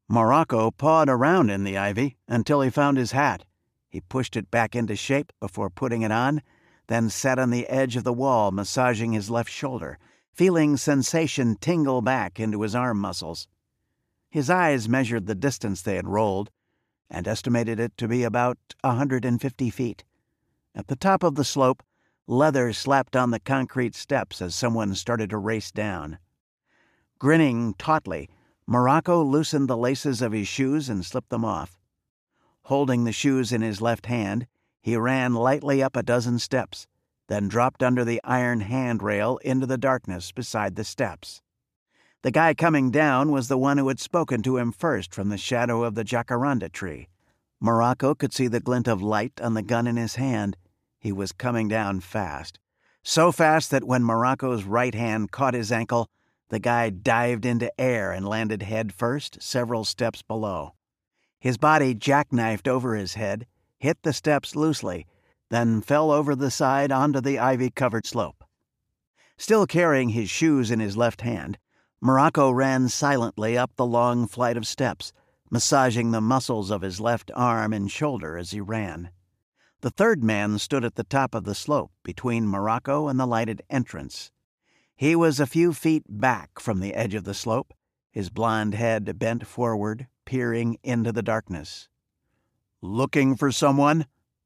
Morocco 0.08 0.72
pawed 0.72 1.10
around 1.10 1.50
in 1.50 1.64
the 1.64 1.78
ivy 1.78 2.18
until 2.28 2.62
he 2.62 2.70
found 2.70 2.98
his 2.98 3.12
hat. 3.12 3.46
He 3.90 4.02
pushed 4.02 4.36
it 4.36 4.52
back 4.52 4.76
into 4.76 4.96
shape 4.96 5.32
before 5.40 5.70
putting 5.70 6.02
it 6.02 6.12
on, 6.12 6.42
then 6.88 7.10
sat 7.10 7.40
on 7.40 7.50
the 7.50 7.68
edge 7.68 7.96
of 7.96 8.04
the 8.04 8.14
wall, 8.14 8.52
massaging 8.52 9.14
his 9.14 9.30
left 9.30 9.50
shoulder, 9.50 9.98
feeling 10.34 10.78
sensation 10.78 11.56
tingle 11.56 12.02
back 12.02 12.40
into 12.40 12.62
his 12.62 12.76
arm 12.76 13.00
muscles. 13.00 13.48
His 14.30 14.50
eyes 14.50 14.90
measured 14.90 15.28
the 15.28 15.36
distance 15.36 15.82
they 15.82 15.96
had 15.96 16.08
rolled 16.08 16.50
and 17.10 17.28
estimated 17.28 17.80
it 17.80 17.96
to 17.98 18.08
be 18.08 18.24
about 18.24 18.58
a 18.84 18.90
150 18.90 19.70
feet. 19.70 20.04
At 20.76 20.88
the 20.88 20.96
top 20.96 21.24
of 21.24 21.36
the 21.36 21.44
slope, 21.44 21.84
leather 22.26 22.74
slapped 22.74 23.16
on 23.16 23.30
the 23.30 23.40
concrete 23.40 23.94
steps 23.94 24.42
as 24.42 24.56
someone 24.56 24.96
started 24.96 25.30
to 25.30 25.38
race 25.38 25.72
down. 25.72 26.18
Grinning 27.20 27.76
tautly, 27.76 28.30
Morocco 28.66 29.24
loosened 29.24 29.68
the 29.68 29.78
laces 29.78 30.22
of 30.22 30.32
his 30.32 30.48
shoes 30.48 30.90
and 30.90 31.06
slipped 31.06 31.30
them 31.30 31.46
off. 31.46 31.78
Holding 32.64 33.04
the 33.04 33.12
shoes 33.12 33.52
in 33.52 33.62
his 33.62 33.82
left 33.82 34.08
hand, 34.08 34.48
he 34.82 34.98
ran 34.98 35.34
lightly 35.34 35.84
up 35.84 35.96
a 35.96 36.04
dozen 36.04 36.40
steps, 36.40 36.88
then 37.28 37.48
dropped 37.48 37.84
under 37.84 38.04
the 38.04 38.20
iron 38.24 38.62
handrail 38.62 39.38
into 39.38 39.66
the 39.66 39.78
darkness 39.78 40.32
beside 40.32 40.76
the 40.76 40.84
steps. 40.84 41.42
The 42.24 42.32
guy 42.32 42.54
coming 42.54 42.90
down 42.90 43.32
was 43.32 43.48
the 43.48 43.58
one 43.58 43.78
who 43.78 43.90
had 43.90 44.00
spoken 44.00 44.42
to 44.44 44.58
him 44.58 44.72
first 44.72 45.14
from 45.14 45.30
the 45.30 45.38
shadow 45.38 45.84
of 45.84 45.96
the 45.96 46.04
jacaranda 46.04 46.70
tree. 46.70 47.10
Morocco 47.60 48.16
could 48.16 48.34
see 48.34 48.48
the 48.48 48.60
glint 48.60 48.88
of 48.88 49.02
light 49.02 49.40
on 49.40 49.54
the 49.54 49.62
gun 49.62 49.88
in 49.88 49.98
his 49.98 50.16
hand. 50.16 50.58
He 51.04 51.12
was 51.12 51.34
coming 51.34 51.68
down 51.68 52.00
fast. 52.00 52.60
So 53.04 53.34
fast 53.34 53.72
that 53.72 53.84
when 53.84 54.06
Morocco's 54.06 54.64
right 54.64 54.96
hand 54.96 55.34
caught 55.34 55.54
his 55.54 55.70
ankle, 55.70 56.10
the 56.48 56.60
guy 56.60 56.92
dived 56.92 57.46
into 57.46 57.78
air 57.78 58.14
and 58.14 58.26
landed 58.26 58.62
head 58.62 58.94
first 58.94 59.44
several 59.44 59.84
steps 59.84 60.22
below. 60.22 60.76
His 61.42 61.58
body 61.58 61.94
jackknifed 61.94 62.70
over 62.70 62.96
his 62.96 63.16
head, 63.16 63.48
hit 63.80 63.98
the 64.04 64.14
steps 64.14 64.56
loosely, 64.56 65.06
then 65.50 65.82
fell 65.82 66.10
over 66.10 66.38
the 66.38 66.50
side 66.50 66.90
onto 66.90 67.20
the 67.20 67.38
ivy 67.38 67.70
covered 67.70 68.08
slope. 68.08 68.42
Still 69.38 69.68
carrying 69.68 70.10
his 70.10 70.30
shoes 70.30 70.72
in 70.72 70.80
his 70.80 70.96
left 70.96 71.20
hand, 71.20 71.58
Morocco 72.00 72.50
ran 72.50 72.88
silently 72.88 73.58
up 73.58 73.76
the 73.76 73.86
long 73.86 74.26
flight 74.26 74.56
of 74.56 74.66
steps, 74.66 75.12
massaging 75.52 76.12
the 76.12 76.22
muscles 76.22 76.72
of 76.72 76.82
his 76.82 77.02
left 77.02 77.30
arm 77.36 77.74
and 77.74 77.92
shoulder 77.92 78.38
as 78.38 78.52
he 78.52 78.62
ran. 78.62 79.12
The 79.84 79.92
third 79.92 80.24
man 80.24 80.60
stood 80.60 80.86
at 80.86 80.96
the 80.96 81.04
top 81.04 81.36
of 81.36 81.44
the 81.44 81.54
slope 81.54 81.92
between 82.04 82.48
Morocco 82.48 83.10
and 83.10 83.20
the 83.20 83.26
lighted 83.26 83.62
entrance. 83.70 84.32
He 84.96 85.14
was 85.14 85.42
a 85.42 85.46
few 85.46 85.74
feet 85.74 86.06
back 86.08 86.58
from 86.58 86.80
the 86.80 86.94
edge 86.94 87.14
of 87.16 87.26
the 87.26 87.34
slope, 87.34 87.74
his 88.10 88.30
blond 88.30 88.76
head 88.76 89.20
bent 89.20 89.46
forward, 89.46 90.08
peering 90.24 90.78
into 90.84 91.12
the 91.12 91.22
darkness. 91.22 91.90
Looking 92.82 93.36
for 93.36 93.52
someone? 93.52 94.06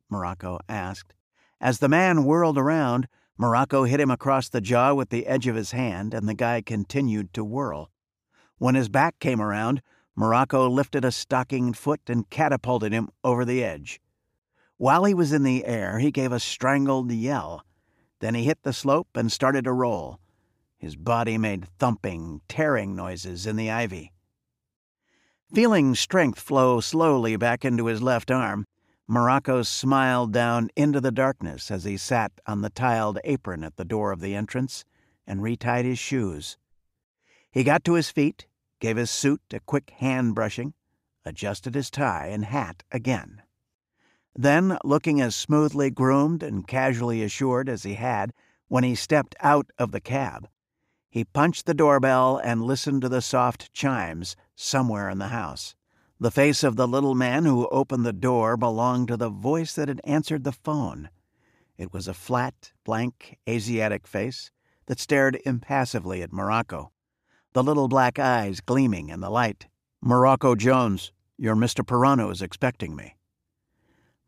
Morocco 0.09 0.57
asked. 0.67 1.13
As 1.61 1.77
the 1.77 1.87
man 1.87 2.23
whirled 2.23 2.57
around, 2.57 3.07
Morocco 3.37 3.83
hit 3.83 3.99
him 3.99 4.09
across 4.09 4.49
the 4.49 4.59
jaw 4.59 4.95
with 4.95 5.11
the 5.11 5.27
edge 5.27 5.45
of 5.45 5.55
his 5.55 5.69
hand, 5.69 6.15
and 6.15 6.27
the 6.27 6.33
guy 6.33 6.61
continued 6.61 7.31
to 7.35 7.45
whirl. 7.45 7.91
When 8.57 8.73
his 8.73 8.89
back 8.89 9.19
came 9.19 9.39
around, 9.39 9.83
Morocco 10.15 10.67
lifted 10.67 11.05
a 11.05 11.11
stockinged 11.11 11.77
foot 11.77 12.01
and 12.07 12.27
catapulted 12.27 12.91
him 12.91 13.09
over 13.23 13.45
the 13.45 13.63
edge. 13.63 14.01
While 14.77 15.05
he 15.05 15.13
was 15.13 15.33
in 15.33 15.43
the 15.43 15.65
air, 15.65 15.97
he 15.99 16.11
gave 16.11 16.31
a 16.31 16.39
strangled 16.39 17.11
yell. 17.11 17.63
Then 18.19 18.35
he 18.35 18.43
hit 18.43 18.61
the 18.61 18.73
slope 18.73 19.09
and 19.15 19.31
started 19.31 19.63
to 19.65 19.73
roll. 19.73 20.19
His 20.77 20.95
body 20.95 21.37
made 21.37 21.67
thumping, 21.79 22.41
tearing 22.47 22.95
noises 22.95 23.47
in 23.47 23.55
the 23.55 23.71
ivy. 23.71 24.13
Feeling 25.51 25.95
strength 25.95 26.39
flow 26.39 26.79
slowly 26.79 27.35
back 27.37 27.65
into 27.65 27.87
his 27.87 28.01
left 28.01 28.29
arm, 28.29 28.65
Morocco 29.07 29.63
smiled 29.63 30.33
down 30.33 30.69
into 30.75 31.01
the 31.01 31.11
darkness 31.11 31.71
as 31.71 31.85
he 31.85 31.97
sat 31.97 32.31
on 32.45 32.61
the 32.61 32.69
tiled 32.69 33.17
apron 33.23 33.63
at 33.63 33.77
the 33.77 33.85
door 33.85 34.11
of 34.11 34.19
the 34.19 34.35
entrance 34.35 34.83
and 35.25 35.41
retied 35.41 35.85
his 35.85 35.97
shoes. 35.97 36.57
He 37.49 37.63
got 37.63 37.83
to 37.85 37.93
his 37.93 38.11
feet, 38.11 38.45
gave 38.79 38.97
his 38.97 39.09
suit 39.09 39.41
a 39.51 39.59
quick 39.61 39.89
hand 39.91 40.35
brushing, 40.35 40.73
adjusted 41.25 41.73
his 41.73 41.89
tie 41.89 42.27
and 42.27 42.45
hat 42.45 42.83
again. 42.91 43.41
Then, 44.39 44.77
looking 44.83 45.19
as 45.19 45.35
smoothly 45.35 45.89
groomed 45.89 46.43
and 46.43 46.67
casually 46.67 47.23
assured 47.23 47.67
as 47.67 47.81
he 47.81 47.95
had 47.95 48.33
when 48.67 48.83
he 48.83 48.93
stepped 48.93 49.35
out 49.39 49.71
of 49.79 49.91
the 49.91 49.99
cab, 49.99 50.47
he 51.09 51.23
punched 51.23 51.65
the 51.65 51.73
doorbell 51.73 52.37
and 52.37 52.61
listened 52.61 53.01
to 53.01 53.09
the 53.09 53.23
soft 53.23 53.73
chimes 53.73 54.35
somewhere 54.55 55.09
in 55.09 55.17
the 55.17 55.29
house. 55.29 55.75
The 56.19 56.29
face 56.29 56.63
of 56.63 56.75
the 56.75 56.87
little 56.87 57.15
man 57.15 57.45
who 57.45 57.67
opened 57.69 58.05
the 58.05 58.13
door 58.13 58.57
belonged 58.57 59.07
to 59.07 59.17
the 59.17 59.29
voice 59.29 59.73
that 59.73 59.87
had 59.87 60.01
answered 60.03 60.43
the 60.43 60.51
phone. 60.51 61.09
It 61.75 61.91
was 61.91 62.07
a 62.07 62.13
flat, 62.13 62.73
blank, 62.83 63.39
Asiatic 63.49 64.05
face 64.05 64.51
that 64.85 64.99
stared 64.99 65.41
impassively 65.45 66.21
at 66.21 66.31
Morocco, 66.31 66.91
the 67.53 67.63
little 67.63 67.87
black 67.87 68.19
eyes 68.19 68.61
gleaming 68.61 69.09
in 69.09 69.19
the 69.19 69.31
light. 69.31 69.67
Morocco 69.99 70.53
Jones, 70.53 71.11
your 71.37 71.55
Mr. 71.55 71.83
Pirano 71.83 72.31
is 72.31 72.43
expecting 72.43 72.95
me. 72.95 73.16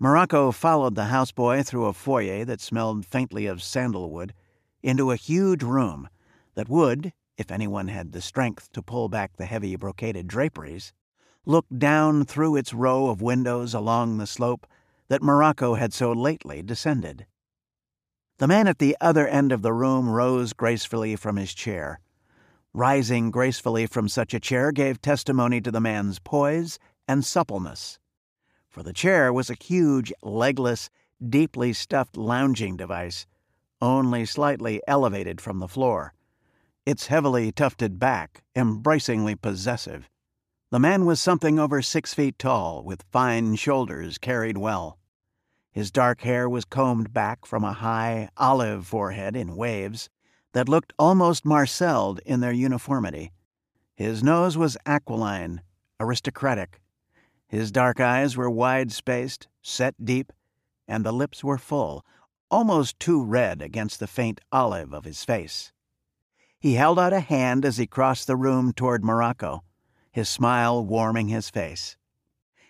Morocco 0.01 0.53
followed 0.53 0.95
the 0.95 1.07
houseboy 1.07 1.61
through 1.61 1.85
a 1.85 1.91
foyer 1.91 2.45
that 2.45 2.61
smelled 2.61 3.05
faintly 3.05 3.45
of 3.45 3.61
sandalwood 3.61 4.33
into 4.81 5.11
a 5.11 5.17
huge 5.17 5.61
room 5.61 6.07
that 6.55 6.69
would, 6.69 7.11
if 7.37 7.51
anyone 7.51 7.89
had 7.89 8.13
the 8.13 8.21
strength 8.21 8.71
to 8.71 8.81
pull 8.81 9.09
back 9.09 9.35
the 9.35 9.45
heavy 9.45 9.75
brocaded 9.75 10.25
draperies, 10.25 10.93
look 11.45 11.65
down 11.77 12.23
through 12.23 12.55
its 12.55 12.73
row 12.73 13.07
of 13.07 13.21
windows 13.21 13.73
along 13.73 14.17
the 14.17 14.25
slope 14.27 14.65
that 15.09 15.21
Morocco 15.21 15.73
had 15.73 15.93
so 15.93 16.13
lately 16.13 16.61
descended. 16.61 17.25
The 18.37 18.47
man 18.47 18.67
at 18.69 18.79
the 18.79 18.95
other 19.01 19.27
end 19.27 19.51
of 19.51 19.63
the 19.63 19.73
room 19.73 20.07
rose 20.09 20.53
gracefully 20.53 21.17
from 21.17 21.35
his 21.35 21.53
chair. 21.53 21.99
Rising 22.73 23.31
gracefully 23.31 23.85
from 23.85 24.07
such 24.07 24.33
a 24.33 24.39
chair 24.39 24.71
gave 24.71 25.01
testimony 25.01 25.59
to 25.59 25.71
the 25.71 25.81
man's 25.81 26.19
poise 26.19 26.79
and 27.05 27.25
suppleness. 27.25 27.99
For 28.79 28.83
the 28.83 28.93
chair 28.93 29.33
was 29.33 29.49
a 29.49 29.61
huge, 29.61 30.13
legless, 30.23 30.89
deeply 31.21 31.73
stuffed 31.73 32.15
lounging 32.15 32.77
device, 32.77 33.27
only 33.81 34.25
slightly 34.25 34.81
elevated 34.87 35.41
from 35.41 35.59
the 35.59 35.67
floor, 35.67 36.13
its 36.85 37.07
heavily 37.07 37.51
tufted 37.51 37.99
back 37.99 38.41
embracingly 38.55 39.35
possessive. 39.35 40.09
The 40.71 40.79
man 40.79 41.05
was 41.05 41.19
something 41.19 41.59
over 41.59 41.81
six 41.81 42.13
feet 42.13 42.39
tall, 42.39 42.81
with 42.81 43.03
fine 43.11 43.55
shoulders 43.55 44.17
carried 44.17 44.57
well. 44.57 44.97
His 45.73 45.91
dark 45.91 46.21
hair 46.21 46.47
was 46.47 46.63
combed 46.63 47.11
back 47.11 47.45
from 47.45 47.65
a 47.65 47.73
high, 47.73 48.29
olive 48.37 48.87
forehead 48.87 49.35
in 49.35 49.57
waves 49.57 50.09
that 50.53 50.69
looked 50.69 50.93
almost 50.97 51.43
marcelled 51.43 52.21
in 52.25 52.39
their 52.39 52.53
uniformity. 52.53 53.33
His 53.97 54.23
nose 54.23 54.57
was 54.57 54.77
aquiline, 54.85 55.63
aristocratic. 55.99 56.78
His 57.49 57.71
dark 57.71 57.99
eyes 57.99 58.37
were 58.37 58.49
wide 58.49 58.91
spaced, 58.91 59.47
set 59.61 60.05
deep, 60.05 60.31
and 60.87 61.03
the 61.03 61.11
lips 61.11 61.43
were 61.43 61.57
full, 61.57 62.05
almost 62.49 62.99
too 62.99 63.23
red 63.23 63.61
against 63.61 63.99
the 63.99 64.07
faint 64.07 64.39
olive 64.51 64.93
of 64.93 65.03
his 65.03 65.25
face. 65.25 65.73
He 66.59 66.75
held 66.75 66.97
out 66.97 67.13
a 67.13 67.19
hand 67.19 67.65
as 67.65 67.77
he 67.77 67.87
crossed 67.87 68.27
the 68.27 68.37
room 68.37 68.71
toward 68.71 69.03
Morocco 69.03 69.63
his 70.11 70.29
smile 70.29 70.83
warming 70.83 71.27
his 71.27 71.49
face. 71.49 71.97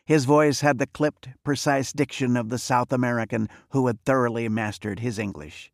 His 0.06 0.26
voice 0.26 0.62
had 0.62 0.80
the 0.80 0.88
clipped, 0.88 1.30
precise 1.44 1.94
diction 1.94 2.36
of 2.36 2.50
the 2.50 2.58
South 2.58 2.92
American 2.92 3.48
who 3.70 3.88
had 3.88 4.04
thoroughly 4.04 4.50
mastered 4.50 5.00
his 5.00 5.20
English. 5.20 5.72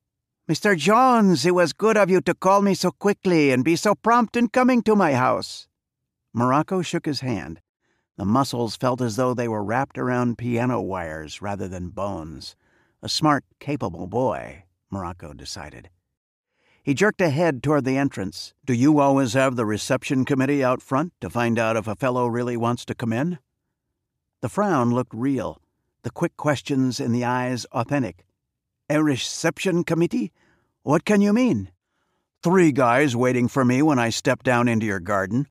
Mr. 0.50 0.78
Jones, 0.78 1.46
it 1.46 1.56
was 1.56 1.74
good 1.74 1.98
of 1.98 2.10
you 2.10 2.22
to 2.22 2.36
call 2.36 2.62
me 2.62 2.74
so 2.76 2.92
quickly 2.92 3.52
and 3.52 3.64
be 3.64 3.76
so 3.76 3.96
prompt 3.96 4.36
in 4.36 4.48
coming 4.50 4.82
to 4.84 4.96
my 4.96 5.14
house. 5.14 5.68
Morocco 6.34 6.82
shook 6.82 7.06
his 7.06 7.22
hand. 7.22 7.62
The 8.18 8.26
muscles 8.26 8.76
felt 8.76 9.02
as 9.02 9.18
though 9.18 9.34
they 9.34 9.48
were 9.48 9.64
wrapped 9.64 9.98
around 9.98 10.38
piano 10.38 10.82
wires 10.82 11.42
rather 11.42 11.68
than 11.68 11.90
bones. 11.90 12.56
A 13.02 13.10
smart, 13.10 13.44
capable 13.60 14.08
boy, 14.08 14.64
Morocco 14.90 15.34
decided. 15.34 15.90
He 16.82 16.94
jerked 16.94 17.20
ahead 17.20 17.62
toward 17.62 17.84
the 17.84 17.98
entrance. 17.98 18.54
Do 18.64 18.74
you 18.74 19.00
always 19.00 19.34
have 19.34 19.56
the 19.56 19.66
reception 19.66 20.24
committee 20.24 20.64
out 20.64 20.82
front 20.82 21.14
to 21.20 21.30
find 21.30 21.60
out 21.60 21.76
if 21.76 21.88
a 21.88 21.96
fellow 21.96 22.28
really 22.28 22.56
wants 22.56 22.86
to 22.86 22.96
come 22.96 23.12
in? 23.12 23.40
The 24.42 24.50
frown 24.50 24.92
looked 24.92 25.14
real. 25.14 25.62
the 26.04 26.12
quick 26.12 26.38
questions 26.38 27.00
in 27.00 27.12
the 27.12 27.26
eyes 27.26 27.66
authentic. 27.72 28.28
A 28.92 29.02
reception 29.04 29.84
committee? 29.84 30.32
What 30.84 31.04
can 31.04 31.20
you 31.20 31.34
mean? 31.34 31.72
Three 32.44 32.72
guys 32.72 33.16
waiting 33.16 33.48
for 33.48 33.66
me 33.66 33.82
when 33.82 33.98
I 33.98 34.12
stepped 34.12 34.46
down 34.46 34.68
into 34.68 34.86
your 34.86 35.00
garden. 35.00 35.48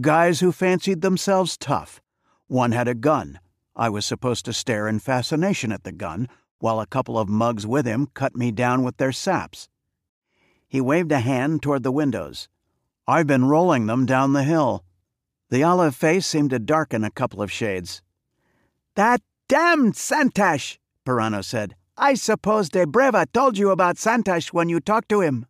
Guys 0.00 0.40
who 0.40 0.50
fancied 0.50 1.02
themselves 1.02 1.58
tough. 1.58 2.00
One 2.48 2.72
had 2.72 2.88
a 2.88 2.94
gun. 2.94 3.40
I 3.76 3.88
was 3.88 4.04
supposed 4.04 4.44
to 4.46 4.52
stare 4.52 4.88
in 4.88 4.98
fascination 4.98 5.70
at 5.70 5.84
the 5.84 5.92
gun, 5.92 6.28
while 6.58 6.80
a 6.80 6.86
couple 6.86 7.18
of 7.18 7.28
mugs 7.28 7.66
with 7.66 7.86
him 7.86 8.08
cut 8.14 8.34
me 8.34 8.50
down 8.50 8.82
with 8.82 8.96
their 8.96 9.12
saps. 9.12 9.68
He 10.66 10.80
waved 10.80 11.12
a 11.12 11.20
hand 11.20 11.62
toward 11.62 11.82
the 11.82 11.92
windows. 11.92 12.48
I've 13.06 13.26
been 13.26 13.44
rolling 13.44 13.86
them 13.86 14.06
down 14.06 14.32
the 14.32 14.42
hill. 14.42 14.84
The 15.50 15.62
olive 15.62 15.94
face 15.94 16.26
seemed 16.26 16.50
to 16.50 16.58
darken 16.58 17.04
a 17.04 17.10
couple 17.10 17.40
of 17.40 17.52
shades. 17.52 18.02
That 18.96 19.22
damned 19.48 19.94
Santash, 19.94 20.78
Pirano 21.06 21.44
said. 21.44 21.74
I 21.96 22.14
suppose 22.14 22.68
De 22.68 22.84
Breva 22.86 23.26
told 23.32 23.58
you 23.58 23.70
about 23.70 23.96
Santash 23.96 24.52
when 24.52 24.68
you 24.68 24.80
talked 24.80 25.08
to 25.10 25.20
him. 25.20 25.46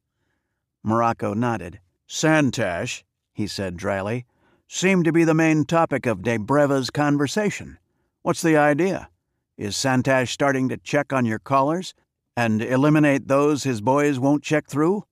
Morocco 0.83 1.35
nodded. 1.35 1.81
Santash, 2.07 3.05
he 3.33 3.47
said 3.47 3.77
dryly, 3.77 4.25
seemed 4.71 5.07
to 5.07 5.13
be 5.13 5.25
the 5.25 5.33
main 5.33 5.65
topic 5.65 6.05
of 6.05 6.23
De 6.23 6.37
Breva's 6.37 6.91
conversation. 6.91 7.79
What's 8.21 8.43
the 8.43 8.59
idea? 8.59 9.09
Is 9.57 9.75
Santash 9.77 10.31
starting 10.31 10.69
to 10.69 10.77
check 10.77 11.11
on 11.11 11.25
your 11.25 11.39
callers 11.39 11.95
and 12.37 12.61
eliminate 12.61 13.29
those 13.29 13.65
his 13.65 13.81
boys 13.81 14.19
won't 14.19 14.43
check 14.43 14.69
through? 14.69 15.05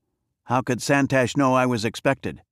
How 0.44 0.60
could 0.60 0.82
Santash 0.82 1.38
know 1.38 1.54
I 1.54 1.64
was 1.64 1.86
expected? 1.86 2.42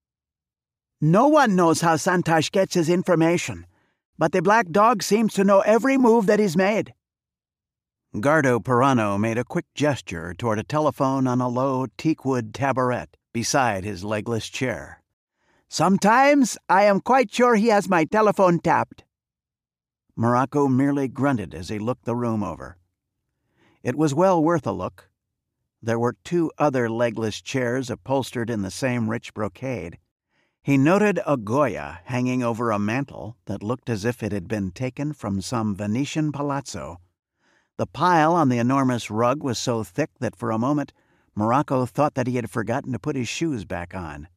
No 0.99 1.29
one 1.29 1.55
knows 1.55 1.83
how 1.83 1.97
Santash 1.97 2.51
gets 2.51 2.73
his 2.73 2.89
information, 2.89 3.67
but 4.19 4.33
the 4.33 4.41
black 4.41 4.71
dog 4.71 5.03
seems 5.03 5.35
to 5.35 5.45
know 5.45 5.61
every 5.61 5.99
move 5.99 6.25
that 6.25 6.41
he's 6.41 6.57
made. 6.57 6.95
Gardo 8.17 8.61
Pirano 8.61 9.21
made 9.21 9.37
a 9.37 9.45
quick 9.45 9.67
gesture 9.75 10.33
toward 10.33 10.59
a 10.59 10.65
telephone 10.65 11.27
on 11.27 11.43
a 11.43 11.49
low 11.49 11.87
teakwood 11.99 12.53
taboret 12.53 13.09
beside 13.35 13.85
his 13.85 14.05
legless 14.05 14.49
chair. 14.49 15.04
Sometimes 15.75 16.57
I 16.69 16.85
am 16.85 17.01
quite 17.01 17.35
sure 17.35 17.57
he 17.57 17.67
has 17.67 17.89
my 17.89 18.05
telephone 18.05 18.61
tapped. 18.61 19.03
Morocco 20.15 20.69
merely 20.69 21.09
grunted 21.09 21.53
as 21.53 21.69
he 21.69 21.81
looked 21.81 22.05
the 22.05 22.15
room 22.15 22.45
over. 22.45 22.79
It 23.83 23.97
was 23.97 24.15
well 24.15 24.41
worth 24.41 24.69
a 24.69 24.71
look. 24.71 25.11
There 25.83 25.99
were 25.99 26.15
two 26.23 26.53
other 26.59 26.89
legless 26.89 27.43
chairs 27.43 27.91
upholstered 27.91 28.51
in 28.51 28.63
the 28.63 28.71
same 28.71 29.11
rich 29.11 29.35
brocade. 29.35 29.99
He 30.63 30.77
noted 30.77 31.19
a 31.27 31.37
Goya 31.37 32.03
hanging 32.05 32.45
over 32.45 32.71
a 32.71 32.79
mantel 32.79 33.37
that 33.47 33.61
looked 33.61 33.91
as 33.91 34.05
if 34.05 34.23
it 34.23 34.31
had 34.31 34.47
been 34.47 34.71
taken 34.71 35.13
from 35.13 35.41
some 35.41 35.75
Venetian 35.75 36.31
palazzo. 36.31 37.01
The 37.79 37.87
pile 37.89 38.37
on 38.37 38.49
the 38.49 38.59
enormous 38.59 39.11
rug 39.11 39.43
was 39.43 39.59
so 39.59 39.83
thick 39.83 40.11
that 40.21 40.37
for 40.37 40.53
a 40.53 40.57
moment 40.57 40.93
Morocco 41.35 41.85
thought 41.85 42.15
that 42.15 42.29
he 42.29 42.37
had 42.37 42.49
forgotten 42.49 42.93
to 42.93 43.01
put 43.01 43.17
his 43.17 43.29
shoes 43.29 43.65
back 43.65 43.93
on. 43.93 44.29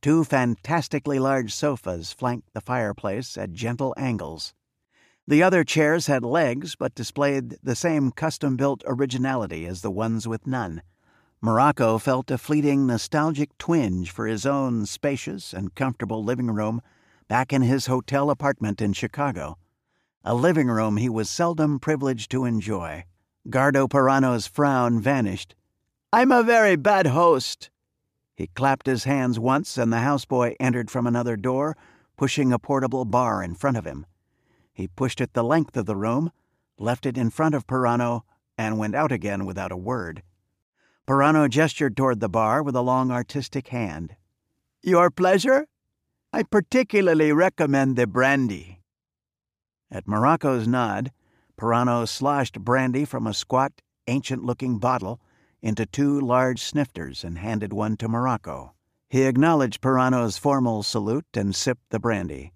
Two 0.00 0.24
fantastically 0.24 1.18
large 1.18 1.52
sofas 1.52 2.12
flanked 2.12 2.52
the 2.54 2.60
fireplace 2.60 3.36
at 3.36 3.52
gentle 3.52 3.94
angles. 3.96 4.54
The 5.26 5.42
other 5.42 5.64
chairs 5.64 6.06
had 6.06 6.24
legs 6.24 6.76
but 6.76 6.94
displayed 6.94 7.56
the 7.62 7.74
same 7.74 8.10
custom 8.12 8.56
built 8.56 8.82
originality 8.86 9.66
as 9.66 9.82
the 9.82 9.90
ones 9.90 10.26
with 10.26 10.46
none. 10.46 10.82
Morocco 11.40 11.98
felt 11.98 12.30
a 12.30 12.38
fleeting 12.38 12.86
nostalgic 12.86 13.56
twinge 13.58 14.10
for 14.10 14.26
his 14.26 14.46
own 14.46 14.86
spacious 14.86 15.52
and 15.52 15.74
comfortable 15.74 16.24
living 16.24 16.50
room 16.50 16.80
back 17.28 17.52
in 17.52 17.62
his 17.62 17.86
hotel 17.86 18.30
apartment 18.30 18.80
in 18.80 18.92
Chicago 18.92 19.58
a 20.24 20.34
living 20.34 20.68
room 20.68 20.98
he 20.98 21.08
was 21.08 21.30
seldom 21.30 21.78
privileged 21.78 22.30
to 22.30 22.44
enjoy. 22.44 23.02
Gardo 23.48 23.88
Pirano's 23.88 24.46
frown 24.46 25.00
vanished. 25.00 25.54
I'm 26.12 26.30
a 26.30 26.42
very 26.42 26.76
bad 26.76 27.06
host. 27.06 27.70
He 28.38 28.46
clapped 28.46 28.86
his 28.86 29.02
hands 29.02 29.36
once, 29.36 29.76
and 29.76 29.92
the 29.92 29.98
houseboy 29.98 30.54
entered 30.60 30.92
from 30.92 31.08
another 31.08 31.36
door, 31.36 31.76
pushing 32.16 32.52
a 32.52 32.58
portable 32.60 33.04
bar 33.04 33.42
in 33.42 33.56
front 33.56 33.76
of 33.76 33.84
him. 33.84 34.06
He 34.72 34.86
pushed 34.86 35.20
it 35.20 35.32
the 35.32 35.42
length 35.42 35.76
of 35.76 35.86
the 35.86 35.96
room, 35.96 36.30
left 36.78 37.04
it 37.04 37.18
in 37.18 37.30
front 37.30 37.56
of 37.56 37.66
Pirano, 37.66 38.22
and 38.56 38.78
went 38.78 38.94
out 38.94 39.10
again 39.10 39.44
without 39.44 39.72
a 39.72 39.76
word. 39.76 40.22
Pirano 41.04 41.50
gestured 41.50 41.96
toward 41.96 42.20
the 42.20 42.28
bar 42.28 42.62
with 42.62 42.76
a 42.76 42.80
long 42.80 43.10
artistic 43.10 43.68
hand. 43.68 44.14
Your 44.84 45.10
pleasure? 45.10 45.66
I 46.32 46.44
particularly 46.44 47.32
recommend 47.32 47.96
the 47.96 48.06
brandy. 48.06 48.82
At 49.90 50.06
Morocco's 50.06 50.68
nod, 50.68 51.10
Pirano 51.60 52.06
sloshed 52.06 52.60
brandy 52.60 53.04
from 53.04 53.26
a 53.26 53.34
squat, 53.34 53.82
ancient 54.06 54.44
looking 54.44 54.78
bottle 54.78 55.20
into 55.60 55.86
two 55.86 56.20
large 56.20 56.62
snifters 56.62 57.24
and 57.24 57.38
handed 57.38 57.72
one 57.72 57.96
to 57.96 58.08
Morocco. 58.08 58.74
He 59.08 59.22
acknowledged 59.22 59.80
Pirano's 59.80 60.38
formal 60.38 60.82
salute 60.82 61.26
and 61.34 61.54
sipped 61.54 61.90
the 61.90 61.98
brandy. 61.98 62.52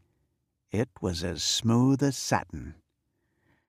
It 0.71 0.88
was 1.01 1.25
as 1.25 1.43
smooth 1.43 2.03
as 2.03 2.17
satin. 2.17 2.75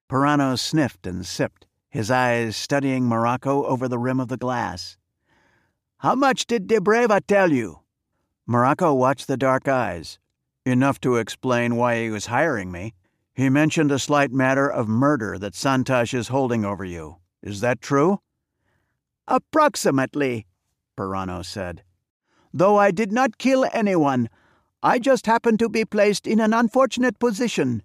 Pirano 0.09 0.57
sniffed 0.57 1.07
and 1.07 1.25
sipped, 1.25 1.65
his 1.89 2.11
eyes 2.11 2.55
studying 2.55 3.05
Morocco 3.05 3.65
over 3.65 3.87
the 3.87 3.99
rim 3.99 4.19
of 4.19 4.27
the 4.27 4.37
glass. 4.37 4.97
How 5.97 6.15
much 6.15 6.45
did 6.45 6.67
De 6.67 6.79
Breva 6.79 7.21
tell 7.25 7.51
you? 7.51 7.79
Morocco 8.45 8.93
watched 8.93 9.27
the 9.27 9.37
dark 9.37 9.67
eyes. 9.67 10.19
Enough 10.65 10.99
to 11.01 11.15
explain 11.15 11.75
why 11.75 12.01
he 12.01 12.09
was 12.09 12.27
hiring 12.27 12.71
me. 12.71 12.93
He 13.33 13.49
mentioned 13.49 13.91
a 13.91 13.99
slight 13.99 14.31
matter 14.31 14.69
of 14.69 14.87
murder 14.87 15.37
that 15.39 15.55
Santash 15.55 16.13
is 16.13 16.27
holding 16.27 16.63
over 16.65 16.85
you. 16.85 17.17
Is 17.41 17.61
that 17.61 17.81
true? 17.81 18.19
Approximately, 19.27 20.45
Pirano 20.97 21.43
said. 21.43 21.83
Though 22.53 22.77
I 22.77 22.91
did 22.91 23.11
not 23.11 23.37
kill 23.37 23.65
anyone, 23.73 24.29
I 24.81 24.99
just 24.99 25.25
happened 25.25 25.59
to 25.59 25.69
be 25.69 25.85
placed 25.85 26.27
in 26.27 26.39
an 26.39 26.53
unfortunate 26.53 27.19
position. 27.19 27.83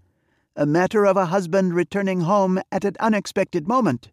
A 0.56 0.66
matter 0.66 1.06
of 1.06 1.16
a 1.16 1.26
husband 1.26 1.74
returning 1.74 2.22
home 2.22 2.60
at 2.72 2.84
an 2.84 2.96
unexpected 3.00 3.68
moment. 3.68 4.10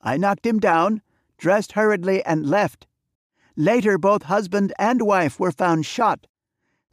I 0.00 0.16
knocked 0.16 0.46
him 0.46 0.58
down, 0.58 1.02
dressed 1.38 1.72
hurriedly, 1.72 2.24
and 2.24 2.46
left. 2.46 2.86
Later, 3.56 3.98
both 3.98 4.24
husband 4.24 4.72
and 4.78 5.02
wife 5.02 5.38
were 5.38 5.52
found 5.52 5.86
shot, 5.86 6.26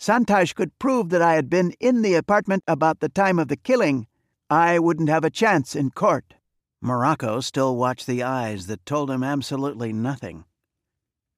Santash 0.01 0.53
could 0.53 0.79
prove 0.79 1.10
that 1.10 1.21
I 1.21 1.36
had 1.36 1.47
been 1.47 1.73
in 1.79 2.01
the 2.01 2.15
apartment 2.15 2.63
about 2.67 3.01
the 3.01 3.07
time 3.07 3.38
of 3.38 3.49
the 3.49 3.55
killing, 3.55 4.07
I 4.49 4.79
wouldn't 4.79 5.10
have 5.10 5.23
a 5.23 5.29
chance 5.29 5.75
in 5.75 5.91
court. 5.91 6.34
Morocco 6.82 7.41
still 7.41 7.76
watched 7.76 8.08
the 8.08 8.24
eyes 8.24 8.65
that 8.65 8.86
told 8.86 9.12
him 9.12 9.24
absolutely 9.24 9.94
nothing. 9.94 10.46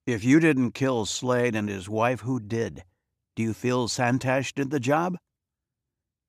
If 0.06 0.24
you 0.24 0.40
didn't 0.40 0.72
kill 0.72 1.06
Slade 1.06 1.56
and 1.56 1.68
his 1.68 1.90
wife, 1.90 2.22
who 2.22 2.40
did? 2.40 2.84
Do 3.36 3.44
you 3.44 3.54
feel 3.54 3.88
Santash 3.88 4.54
did 4.54 4.70
the 4.70 4.80
job? 4.80 5.18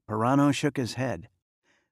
Pirano 0.09 0.53
shook 0.53 0.77
his 0.77 0.95
head. 0.95 1.29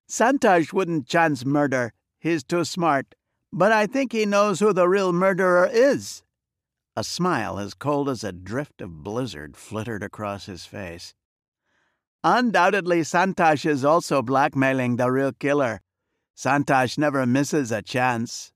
Santash 0.08 0.72
wouldn't 0.72 1.06
chance 1.06 1.44
murder. 1.44 1.92
He's 2.18 2.42
too 2.42 2.64
smart. 2.64 3.14
But 3.52 3.70
I 3.70 3.86
think 3.86 4.12
he 4.12 4.26
knows 4.26 4.60
who 4.60 4.72
the 4.72 4.88
real 4.88 5.12
murderer 5.12 5.68
is. 5.70 6.22
A 6.96 7.04
smile 7.04 7.58
as 7.58 7.74
cold 7.74 8.08
as 8.08 8.24
a 8.24 8.32
drift 8.32 8.80
of 8.80 9.02
blizzard 9.02 9.56
flittered 9.56 10.02
across 10.02 10.46
his 10.46 10.66
face. 10.66 11.14
Undoubtedly, 12.24 13.02
Santash 13.02 13.64
is 13.64 13.84
also 13.84 14.22
blackmailing 14.22 14.96
the 14.96 15.10
real 15.10 15.32
killer. 15.32 15.80
Santash 16.34 16.98
never 16.98 17.26
misses 17.26 17.70
a 17.70 17.82
chance. 17.82 18.52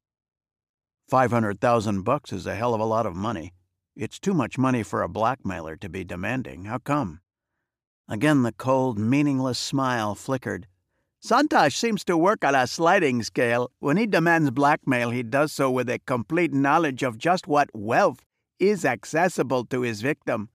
Five 1.08 1.30
hundred 1.30 1.60
thousand 1.60 2.02
bucks 2.02 2.32
is 2.32 2.46
a 2.46 2.54
hell 2.54 2.74
of 2.74 2.80
a 2.80 2.84
lot 2.84 3.06
of 3.06 3.14
money. 3.14 3.52
It's 3.94 4.18
too 4.18 4.34
much 4.34 4.58
money 4.58 4.82
for 4.82 5.02
a 5.02 5.08
blackmailer 5.08 5.76
to 5.76 5.88
be 5.88 6.04
demanding. 6.04 6.64
How 6.64 6.78
come? 6.78 7.20
Again 8.08 8.42
the 8.42 8.52
cold, 8.52 8.98
meaningless 8.98 9.58
smile 9.58 10.14
flickered. 10.14 10.66
Santash 11.20 11.76
seems 11.76 12.04
to 12.04 12.16
work 12.16 12.44
on 12.44 12.54
a 12.54 12.66
sliding 12.66 13.22
scale. 13.22 13.70
When 13.78 13.96
he 13.96 14.06
demands 14.06 14.50
blackmail, 14.50 15.10
he 15.10 15.22
does 15.22 15.52
so 15.52 15.70
with 15.70 15.88
a 15.88 15.98
complete 15.98 16.52
knowledge 16.52 17.02
of 17.02 17.18
just 17.18 17.46
what 17.46 17.68
wealth 17.72 18.24
is 18.58 18.84
accessible 18.84 19.64
to 19.66 19.82
his 19.82 20.02
victim. 20.02 20.50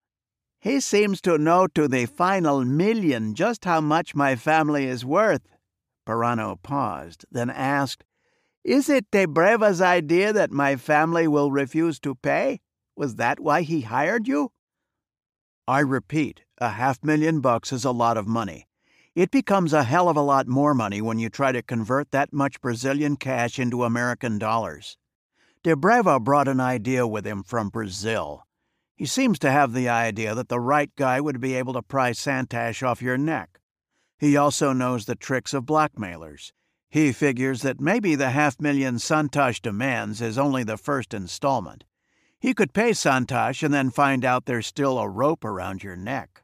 He 0.60 0.80
seems 0.80 1.20
to 1.22 1.38
know 1.38 1.68
to 1.68 1.88
the 1.88 2.06
final 2.06 2.64
million 2.64 3.34
just 3.34 3.66
how 3.66 3.82
much 3.82 4.16
my 4.16 4.36
family 4.36 4.86
is 4.86 5.04
worth. 5.04 5.42
Pirano 6.06 6.62
paused, 6.62 7.26
then 7.32 7.50
asked, 7.50 8.04
Is 8.64 8.90
it 8.90 9.12
De 9.12 9.26
Breva's 9.26 9.82
idea 9.82 10.34
that 10.34 10.52
my 10.52 10.76
family 10.76 11.28
will 11.28 11.52
refuse 11.52 12.00
to 12.02 12.16
pay? 12.16 12.62
Was 12.96 13.16
that 13.16 13.40
why 13.40 13.62
he 13.62 13.82
hired 13.82 14.28
you? 14.28 14.52
I 15.68 15.80
repeat, 15.80 16.44
a 16.60 16.72
half 16.72 17.04
million 17.04 17.40
bucks 17.40 17.72
is 17.72 17.86
a 17.86 17.92
lot 17.92 18.18
of 18.18 18.28
money. 18.28 18.68
It 19.16 19.32
becomes 19.32 19.74
a 19.74 19.84
hell 19.84 20.10
of 20.10 20.18
a 20.18 20.22
lot 20.22 20.48
more 20.48 20.74
money 20.74 21.02
when 21.02 21.20
you 21.20 21.30
try 21.30 21.52
to 21.52 21.62
convert 21.62 22.12
that 22.12 22.34
much 22.34 22.62
Brazilian 22.62 23.16
cash 23.16 23.60
into 23.60 23.84
American 23.84 24.38
dollars. 24.38 24.98
De 25.64 25.76
Breva 25.76 26.22
brought 26.22 26.48
an 26.48 26.60
idea 26.60 27.06
with 27.06 27.26
him 27.26 27.44
from 27.44 27.70
Brazil. 27.70 28.48
He 28.96 29.06
seems 29.06 29.38
to 29.40 29.52
have 29.52 29.74
the 29.74 29.90
idea 29.90 30.36
that 30.36 30.50
the 30.50 30.60
right 30.60 30.92
guy 30.96 31.22
would 31.22 31.40
be 31.40 31.56
able 31.56 31.74
to 31.74 31.82
pry 31.82 32.12
Santash 32.12 32.84
off 32.84 33.02
your 33.02 33.18
neck. 33.18 33.61
He 34.22 34.38
also 34.38 34.72
knows 34.72 35.06
the 35.06 35.16
tricks 35.16 35.52
of 35.52 35.66
blackmailers. 35.66 36.54
He 36.92 37.12
figures 37.12 37.64
that 37.64 37.82
maybe 37.82 38.14
the 38.14 38.30
half 38.30 38.62
million 38.62 38.98
Santosh 38.98 39.60
demands 39.60 40.22
is 40.22 40.38
only 40.38 40.64
the 40.64 40.78
first 40.78 41.16
installment. 41.16 41.86
He 42.40 42.54
could 42.54 42.72
pay 42.72 42.92
Santosh 42.92 43.64
and 43.64 43.74
then 43.74 43.90
find 43.90 44.24
out 44.24 44.46
there's 44.46 44.68
still 44.68 45.00
a 45.00 45.10
rope 45.10 45.44
around 45.44 45.82
your 45.82 45.96
neck. 45.96 46.44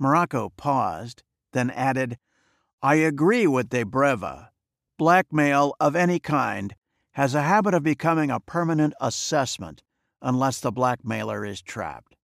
Morocco 0.00 0.48
paused, 0.56 1.22
then 1.52 1.70
added, 1.70 2.18
I 2.82 2.96
agree 2.96 3.46
with 3.46 3.68
Debreva. 3.68 4.48
Blackmail 4.98 5.72
of 5.78 5.94
any 5.94 6.18
kind 6.18 6.74
has 7.12 7.32
a 7.36 7.42
habit 7.42 7.74
of 7.74 7.84
becoming 7.84 8.32
a 8.32 8.40
permanent 8.40 8.94
assessment 9.00 9.84
unless 10.20 10.58
the 10.58 10.72
blackmailer 10.72 11.44
is 11.44 11.62
trapped. 11.62 12.16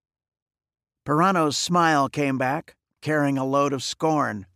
Pirano's 1.05 1.57
smile 1.57 2.09
came 2.09 2.38
back, 2.38 2.74
carrying 3.03 3.37
a 3.37 3.45
load 3.45 3.73
of 3.75 3.83
scorn. 3.83 4.47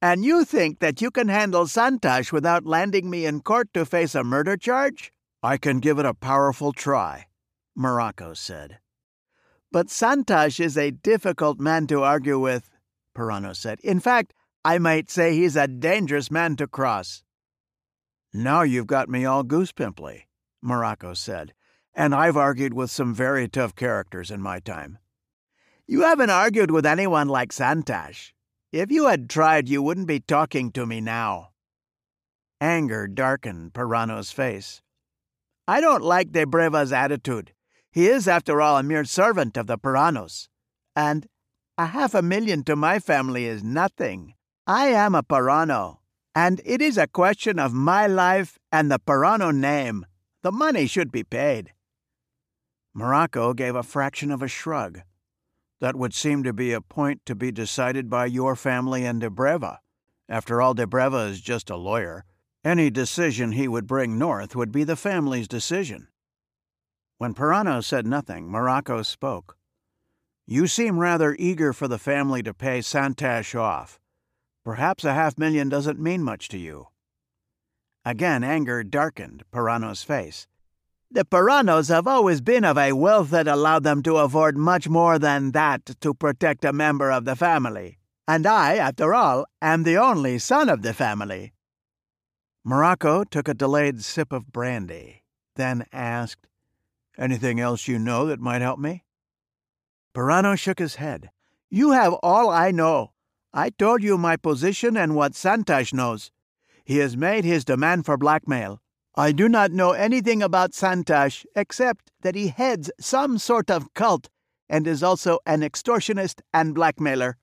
And 0.00 0.24
you 0.24 0.44
think 0.44 0.78
that 0.80 1.00
you 1.00 1.10
can 1.10 1.28
handle 1.28 1.64
Santosh 1.64 2.30
without 2.30 2.66
landing 2.66 3.10
me 3.10 3.26
in 3.26 3.40
court 3.40 3.72
to 3.74 3.84
face 3.84 4.14
a 4.14 4.22
murder 4.22 4.56
charge? 4.56 5.10
I 5.42 5.56
can 5.56 5.80
give 5.80 5.98
it 5.98 6.06
a 6.06 6.14
powerful 6.14 6.72
try, 6.72 7.26
Morocco 7.74 8.34
said. 8.34 8.78
But 9.72 9.88
Santosh 9.88 10.60
is 10.60 10.78
a 10.78 10.92
difficult 10.92 11.58
man 11.58 11.86
to 11.88 12.02
argue 12.02 12.38
with, 12.38 12.70
Pirano 13.16 13.56
said. 13.56 13.80
In 13.80 13.98
fact, 13.98 14.32
I 14.64 14.78
might 14.78 15.10
say 15.10 15.34
he's 15.34 15.56
a 15.56 15.66
dangerous 15.66 16.30
man 16.30 16.56
to 16.56 16.66
cross. 16.66 17.22
Now 18.32 18.62
you've 18.62 18.86
got 18.86 19.08
me 19.08 19.24
all 19.24 19.42
goose 19.42 19.72
pimply, 19.72 20.28
Morocco 20.62 21.14
said, 21.14 21.54
and 21.94 22.14
I've 22.14 22.36
argued 22.36 22.74
with 22.74 22.90
some 22.90 23.14
very 23.14 23.48
tough 23.48 23.74
characters 23.74 24.30
in 24.30 24.40
my 24.40 24.60
time. 24.60 24.98
You 25.86 26.00
haven't 26.02 26.30
argued 26.30 26.70
with 26.70 26.86
anyone 26.86 27.28
like 27.28 27.52
Santosh. 27.52 28.32
If 28.72 28.90
you 28.90 29.06
had 29.06 29.28
tried, 29.28 29.68
you 29.68 29.82
wouldn't 29.82 30.06
be 30.06 30.20
talking 30.20 30.72
to 30.72 30.86
me 30.86 31.00
now. 31.00 31.50
Anger 32.60 33.06
darkened 33.06 33.74
Pirano's 33.74 34.30
face. 34.30 34.80
I 35.68 35.82
don't 35.82 36.02
like 36.02 36.32
Debreva's 36.32 36.92
attitude. 36.92 37.52
He 37.92 38.08
is, 38.08 38.26
after 38.26 38.62
all, 38.62 38.78
a 38.78 38.82
mere 38.82 39.04
servant 39.04 39.58
of 39.58 39.66
the 39.66 39.78
Piranos. 39.78 40.48
And 40.96 41.26
a 41.76 41.86
half 41.86 42.14
a 42.14 42.22
million 42.22 42.64
to 42.64 42.76
my 42.76 42.98
family 42.98 43.44
is 43.44 43.62
nothing. 43.62 44.34
I 44.66 44.86
am 44.86 45.14
a 45.14 45.22
Pirano, 45.22 45.98
and 46.34 46.62
it 46.64 46.80
is 46.80 46.96
a 46.96 47.06
question 47.06 47.58
of 47.58 47.74
my 47.74 48.06
life 48.06 48.58
and 48.72 48.90
the 48.90 48.98
Pirano 48.98 49.54
name. 49.54 50.06
The 50.42 50.52
money 50.52 50.86
should 50.86 51.12
be 51.12 51.24
paid. 51.24 51.72
Morocco 52.94 53.52
gave 53.52 53.76
a 53.76 53.82
fraction 53.82 54.30
of 54.30 54.42
a 54.42 54.48
shrug. 54.48 55.02
That 55.84 55.96
would 55.96 56.14
seem 56.14 56.42
to 56.44 56.54
be 56.54 56.72
a 56.72 56.80
point 56.80 57.26
to 57.26 57.34
be 57.34 57.52
decided 57.52 58.08
by 58.08 58.24
your 58.24 58.56
family 58.56 59.04
and 59.04 59.20
De 59.20 59.28
Debreva. 59.28 59.80
After 60.30 60.62
all, 60.62 60.74
Debreva 60.74 61.28
is 61.28 61.42
just 61.42 61.68
a 61.68 61.76
lawyer. 61.76 62.24
Any 62.64 62.88
decision 62.88 63.52
he 63.52 63.68
would 63.68 63.86
bring 63.86 64.16
north 64.16 64.56
would 64.56 64.72
be 64.72 64.82
the 64.82 64.96
family's 64.96 65.46
decision. 65.46 66.08
When 67.18 67.34
Pirano 67.34 67.84
said 67.84 68.06
nothing, 68.06 68.50
Morocco 68.50 69.02
spoke. 69.02 69.58
You 70.46 70.68
seem 70.68 70.98
rather 70.98 71.36
eager 71.38 71.74
for 71.74 71.86
the 71.86 71.98
family 71.98 72.42
to 72.44 72.54
pay 72.54 72.80
Santash 72.80 73.54
off. 73.54 74.00
Perhaps 74.64 75.04
a 75.04 75.12
half 75.12 75.36
million 75.36 75.68
doesn't 75.68 76.00
mean 76.00 76.22
much 76.22 76.48
to 76.48 76.56
you. 76.56 76.86
Again, 78.06 78.42
anger 78.42 78.82
darkened 78.84 79.44
Pirano's 79.52 80.02
face. 80.02 80.46
The 81.14 81.24
Piranos 81.24 81.90
have 81.90 82.08
always 82.08 82.40
been 82.40 82.64
of 82.64 82.76
a 82.76 82.92
wealth 82.92 83.30
that 83.30 83.46
allowed 83.46 83.84
them 83.84 84.02
to 84.02 84.16
afford 84.16 84.58
much 84.58 84.88
more 84.88 85.16
than 85.16 85.52
that 85.52 85.86
to 86.00 86.12
protect 86.12 86.64
a 86.64 86.72
member 86.72 87.12
of 87.12 87.24
the 87.24 87.36
family. 87.36 87.98
And 88.26 88.44
I, 88.48 88.78
after 88.78 89.14
all, 89.14 89.46
am 89.62 89.84
the 89.84 89.96
only 89.96 90.40
son 90.40 90.68
of 90.68 90.82
the 90.82 90.92
family. 90.92 91.52
Morocco 92.64 93.22
took 93.22 93.46
a 93.46 93.54
delayed 93.54 94.02
sip 94.02 94.32
of 94.32 94.50
brandy, 94.50 95.22
then 95.54 95.86
asked, 95.92 96.48
Anything 97.16 97.60
else 97.60 97.86
you 97.86 98.00
know 98.00 98.26
that 98.26 98.40
might 98.40 98.60
help 98.60 98.80
me? 98.80 99.04
Pirano 100.16 100.58
shook 100.58 100.80
his 100.80 100.96
head. 100.96 101.30
You 101.70 101.92
have 101.92 102.14
all 102.24 102.50
I 102.50 102.72
know. 102.72 103.12
I 103.52 103.70
told 103.70 104.02
you 104.02 104.18
my 104.18 104.34
position 104.34 104.96
and 104.96 105.14
what 105.14 105.34
Santosh 105.34 105.92
knows. 105.92 106.32
He 106.84 106.98
has 106.98 107.16
made 107.16 107.44
his 107.44 107.64
demand 107.64 108.04
for 108.04 108.16
blackmail. 108.16 108.80
I 109.16 109.30
do 109.30 109.48
not 109.48 109.70
know 109.70 109.92
anything 109.92 110.42
about 110.42 110.72
Santosh 110.72 111.44
except 111.54 112.10
that 112.22 112.34
he 112.34 112.48
heads 112.48 112.90
some 112.98 113.38
sort 113.38 113.70
of 113.70 113.94
cult 113.94 114.28
and 114.68 114.88
is 114.88 115.04
also 115.04 115.38
an 115.46 115.60
extortionist 115.60 116.40
and 116.52 116.74
blackmailer. 116.74 117.38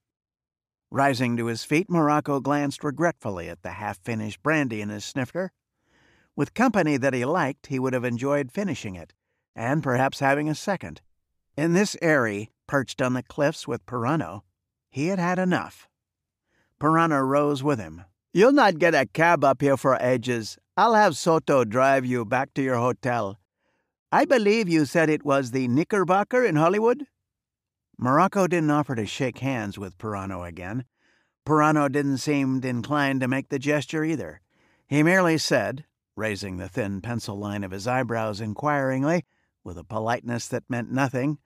Rising 0.90 1.38
to 1.38 1.46
his 1.46 1.64
feet, 1.64 1.90
Morocco 1.90 2.42
glanced 2.42 2.84
regretfully 2.84 3.48
at 3.48 3.62
the 3.62 3.72
half 3.72 3.98
finished 4.00 4.44
brandy 4.44 4.82
in 4.82 4.90
his 4.90 5.06
snifter. 5.06 5.54
With 6.36 6.54
company 6.54 6.98
that 6.98 7.14
he 7.14 7.24
liked, 7.24 7.68
he 7.68 7.80
would 7.80 7.94
have 7.94 8.04
enjoyed 8.04 8.52
finishing 8.52 8.96
it, 8.96 9.14
and 9.56 9.82
perhaps 9.82 10.20
having 10.20 10.50
a 10.50 10.56
second. 10.56 11.00
In 11.56 11.72
this 11.72 11.96
aerie, 12.02 12.52
perched 12.68 13.02
on 13.02 13.14
the 13.14 13.24
cliffs 13.24 13.66
with 13.66 13.86
Pirano, 13.86 14.42
he 14.90 15.08
had 15.08 15.20
had 15.20 15.40
enough. 15.40 15.88
Pirano 16.82 17.26
rose 17.26 17.64
with 17.64 17.80
him. 17.80 18.04
You'll 18.34 18.52
not 18.52 18.80
get 18.80 18.94
a 18.94 19.06
cab 19.06 19.46
up 19.46 19.62
here 19.62 19.78
for 19.78 19.98
ages. 20.02 20.58
I'll 20.82 20.96
have 20.96 21.16
Soto 21.16 21.64
drive 21.64 22.08
you 22.08 22.26
back 22.26 22.56
to 22.56 22.64
your 22.64 22.78
hotel. 22.78 23.40
I 24.12 24.26
believe 24.26 24.68
you 24.68 24.86
said 24.86 25.12
it 25.12 25.24
was 25.24 25.52
the 25.52 25.68
Knickerbocker 25.68 26.44
in 26.44 26.56
Hollywood? 26.56 27.06
Morocco 28.00 28.48
didn't 28.48 28.72
offer 28.72 28.96
to 28.96 29.06
shake 29.06 29.38
hands 29.38 29.78
with 29.78 30.00
Pirano 30.00 30.44
again. 30.44 30.86
Pirano 31.46 31.88
didn't 31.88 32.18
seem 32.18 32.64
inclined 32.64 33.22
to 33.22 33.28
make 33.28 33.50
the 33.50 33.60
gesture 33.60 34.04
either. 34.04 34.42
He 34.88 35.04
merely 35.04 35.38
said, 35.38 35.86
raising 36.16 36.58
the 36.58 36.68
thin 36.68 37.00
pencil 37.00 37.38
line 37.38 37.64
of 37.64 37.70
his 37.70 37.86
eyebrows 37.86 38.42
inquiringly, 38.42 39.24
with 39.64 39.78
a 39.78 39.84
politeness 39.84 40.48
that 40.48 40.68
meant 40.68 40.92
nothing, 40.92 41.38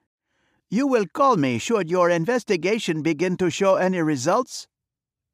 You 0.70 0.86
will 0.86 1.04
call 1.12 1.36
me 1.36 1.58
should 1.58 1.90
your 1.90 2.08
investigation 2.08 3.02
begin 3.02 3.36
to 3.36 3.50
show 3.50 3.74
any 3.74 4.00
results? 4.00 4.66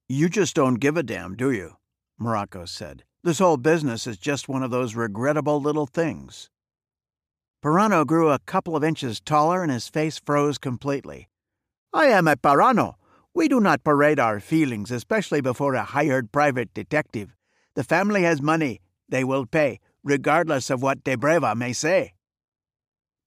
You 0.09 0.29
just 0.29 0.57
don't 0.57 0.81
give 0.81 0.97
a 0.97 1.05
damn, 1.05 1.37
do 1.37 1.53
you? 1.53 1.77
Morocco 2.19 2.65
said. 2.65 3.05
This 3.25 3.39
whole 3.39 3.57
business 3.57 4.09
is 4.09 4.19
just 4.19 4.49
one 4.49 4.65
of 4.65 4.73
those 4.73 4.97
regrettable 4.97 5.61
little 5.61 5.87
things. 5.87 6.51
Pirano 7.65 8.05
grew 8.05 8.31
a 8.31 8.41
couple 8.41 8.75
of 8.75 8.83
inches 8.83 9.21
taller 9.21 9.63
and 9.63 9.71
his 9.71 9.89
face 9.89 10.19
froze 10.19 10.59
completely. 10.59 11.29
I 11.93 12.07
am 12.07 12.27
a 12.27 12.35
Pirano. 12.35 12.95
We 13.33 13.47
do 13.47 13.61
not 13.61 13.85
parade 13.85 14.19
our 14.19 14.41
feelings, 14.41 14.91
especially 14.91 15.41
before 15.41 15.75
a 15.75 15.85
hired 15.85 16.33
private 16.33 16.75
detective. 16.75 17.37
The 17.77 17.85
family 17.85 18.25
has 18.25 18.43
money. 18.43 18.81
They 19.09 19.23
will 19.23 19.47
pay, 19.47 19.79
regardless 20.03 20.69
of 20.69 20.83
what 20.83 21.05
Debreva 21.05 21.55
may 21.55 21.73
say. 21.73 22.15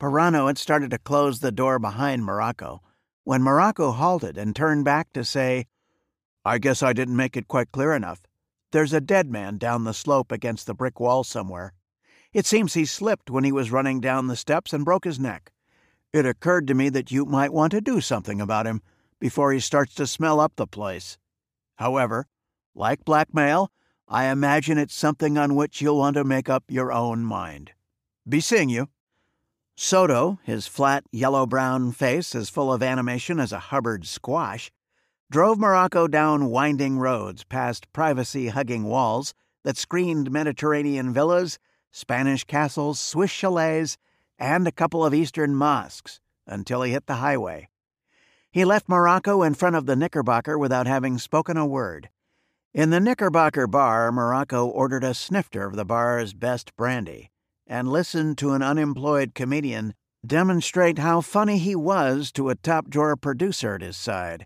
Pirano 0.02 0.48
had 0.48 0.58
started 0.58 0.92
to 0.92 0.98
close 0.98 1.40
the 1.40 1.54
door 1.54 1.80
behind 1.80 2.26
Morocco 2.26 2.82
when 3.24 3.42
Morocco 3.42 3.92
halted 3.92 4.38
and 4.38 4.54
turned 4.54 4.84
back 4.84 5.14
to 5.14 5.24
say, 5.24 5.68
I 6.44 6.58
guess 6.58 6.84
I 6.84 6.92
didn't 6.92 7.16
make 7.16 7.38
it 7.38 7.48
quite 7.48 7.72
clear 7.72 7.94
enough. 7.94 8.22
There's 8.76 8.92
a 8.92 9.00
dead 9.00 9.32
man 9.32 9.58
down 9.58 9.86
the 9.86 9.94
slope 9.94 10.34
against 10.34 10.68
the 10.68 10.74
brick 10.74 11.00
wall 11.00 11.24
somewhere. 11.24 11.72
It 12.34 12.46
seems 12.46 12.74
he 12.74 12.84
slipped 12.84 13.30
when 13.30 13.46
he 13.46 13.54
was 13.54 13.72
running 13.72 14.02
down 14.02 14.28
the 14.28 14.36
steps 14.36 14.74
and 14.74 14.84
broke 14.84 15.06
his 15.06 15.18
neck. 15.18 15.54
It 16.12 16.26
occurred 16.26 16.68
to 16.68 16.74
me 16.74 16.90
that 16.90 17.10
you 17.10 17.24
might 17.24 17.54
want 17.54 17.72
to 17.72 17.80
do 17.80 18.02
something 18.02 18.42
about 18.42 18.68
him 18.68 18.82
before 19.18 19.54
he 19.54 19.62
starts 19.62 19.96
to 19.96 20.06
smell 20.06 20.42
up 20.42 20.58
the 20.58 20.68
place. 20.68 21.18
However, 21.76 22.28
like 22.74 23.06
blackmail, 23.06 23.72
I 24.10 24.26
imagine 24.26 24.78
it's 24.78 24.94
something 24.94 25.38
on 25.38 25.56
which 25.56 25.82
you'll 25.82 26.00
want 26.00 26.16
to 26.16 26.26
make 26.26 26.50
up 26.50 26.66
your 26.68 26.92
own 26.92 27.24
mind. 27.24 27.72
Be 28.28 28.42
seeing 28.42 28.68
you. 28.68 28.90
Soto, 29.78 30.38
his 30.44 30.68
flat, 30.68 31.06
yellow 31.14 31.46
brown 31.46 31.94
face 31.94 32.36
as 32.36 32.50
full 32.50 32.74
of 32.74 32.84
animation 32.84 33.40
as 33.40 33.54
a 33.54 33.60
Hubbard 33.72 34.06
squash, 34.06 34.70
drove 35.32 35.58
Morocco 35.58 36.08
down 36.08 36.46
winding 36.48 37.00
roads 37.00 37.44
past 37.44 37.92
privacy 37.92 38.50
hugging 38.50 38.84
walls 38.84 39.34
that 39.64 39.78
screened 39.78 40.32
Mediterranean 40.32 41.14
villas, 41.14 41.58
Spanish 41.92 42.44
castles, 42.44 43.00
Swiss 43.00 43.32
chalets, 43.32 43.98
and 44.38 44.68
a 44.68 44.72
couple 44.72 45.04
of 45.04 45.14
Eastern 45.14 45.56
mosques 45.56 46.20
until 46.46 46.84
he 46.84 46.92
hit 46.92 47.08
the 47.08 47.16
highway. 47.16 47.70
He 48.52 48.64
left 48.64 48.88
Morocco 48.88 49.42
in 49.42 49.56
front 49.56 49.76
of 49.76 49.86
the 49.86 49.96
Knickerbocker 49.96 50.58
without 50.58 50.88
having 50.88 51.18
spoken 51.18 51.58
a 51.58 51.66
word. 51.66 52.10
In 52.74 52.90
the 52.90 53.00
Knickerbocker 53.00 53.68
bar, 53.68 54.12
Morocco 54.12 54.68
ordered 54.68 55.04
a 55.04 55.14
snifter 55.14 55.66
of 55.66 55.76
the 55.76 55.86
bar's 55.86 56.34
best 56.34 56.76
brandy 56.76 57.32
and 57.66 57.92
listened 57.92 58.38
to 58.38 58.52
an 58.52 58.62
unemployed 58.62 59.34
comedian 59.34 59.96
demonstrate 60.26 61.00
how 61.00 61.22
funny 61.22 61.58
he 61.58 61.76
was 61.76 62.32
to 62.34 62.50
a 62.50 62.56
top 62.56 62.90
drawer 62.90 63.16
producer 63.16 63.76
at 63.76 63.82
his 63.82 63.98
side. 63.98 64.46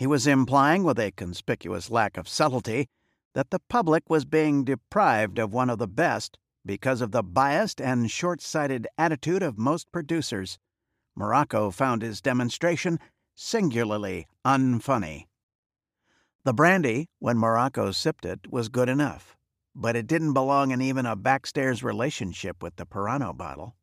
He 0.00 0.06
was 0.06 0.26
implying, 0.26 0.82
with 0.82 0.98
a 0.98 1.10
conspicuous 1.10 1.90
lack 1.90 2.16
of 2.16 2.26
subtlety, 2.26 2.88
that 3.34 3.50
the 3.50 3.58
public 3.68 4.08
was 4.08 4.24
being 4.24 4.64
deprived 4.64 5.38
of 5.38 5.52
one 5.52 5.68
of 5.68 5.76
the 5.76 5.86
best 5.86 6.38
because 6.64 7.02
of 7.02 7.12
the 7.12 7.22
biased 7.22 7.82
and 7.82 8.10
short 8.10 8.40
sighted 8.40 8.88
attitude 8.96 9.42
of 9.42 9.58
most 9.58 9.92
producers. 9.92 10.58
Morocco 11.14 11.70
found 11.70 12.00
his 12.00 12.22
demonstration 12.22 12.98
singularly 13.34 14.26
unfunny. 14.42 15.26
The 16.44 16.54
brandy, 16.54 17.10
when 17.18 17.36
Morocco 17.36 17.92
sipped 17.92 18.24
it, 18.24 18.50
was 18.50 18.70
good 18.70 18.88
enough, 18.88 19.36
but 19.74 19.96
it 19.96 20.06
didn't 20.06 20.32
belong 20.32 20.70
in 20.70 20.80
even 20.80 21.04
a 21.04 21.14
backstairs 21.14 21.82
relationship 21.82 22.62
with 22.62 22.76
the 22.76 22.86
Pirano 22.86 23.36
bottle. 23.36 23.76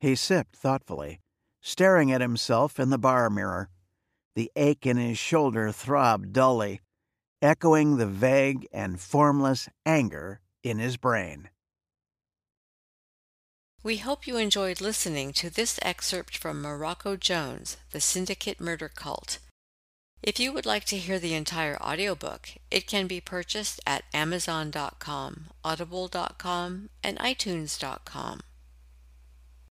He 0.00 0.14
sipped 0.14 0.56
thoughtfully, 0.56 1.20
staring 1.60 2.10
at 2.10 2.22
himself 2.22 2.80
in 2.80 2.88
the 2.88 2.96
bar 2.96 3.28
mirror. 3.28 3.68
The 4.34 4.50
ache 4.56 4.86
in 4.86 4.96
his 4.96 5.18
shoulder 5.18 5.72
throbbed 5.72 6.32
dully, 6.32 6.80
echoing 7.40 7.96
the 7.96 8.06
vague 8.06 8.66
and 8.72 9.00
formless 9.00 9.68
anger 9.84 10.40
in 10.62 10.78
his 10.78 10.96
brain. 10.96 11.50
We 13.82 13.96
hope 13.96 14.28
you 14.28 14.36
enjoyed 14.36 14.80
listening 14.80 15.32
to 15.34 15.50
this 15.50 15.78
excerpt 15.82 16.36
from 16.36 16.62
Morocco 16.62 17.16
Jones, 17.16 17.76
The 17.90 18.00
Syndicate 18.00 18.60
Murder 18.60 18.88
Cult. 18.88 19.38
If 20.22 20.38
you 20.38 20.52
would 20.52 20.66
like 20.66 20.84
to 20.84 20.98
hear 20.98 21.18
the 21.18 21.34
entire 21.34 21.76
audiobook, 21.82 22.50
it 22.70 22.86
can 22.86 23.08
be 23.08 23.20
purchased 23.20 23.80
at 23.84 24.04
Amazon.com, 24.14 25.46
Audible.com, 25.64 26.90
and 27.02 27.18
iTunes.com. 27.18 28.40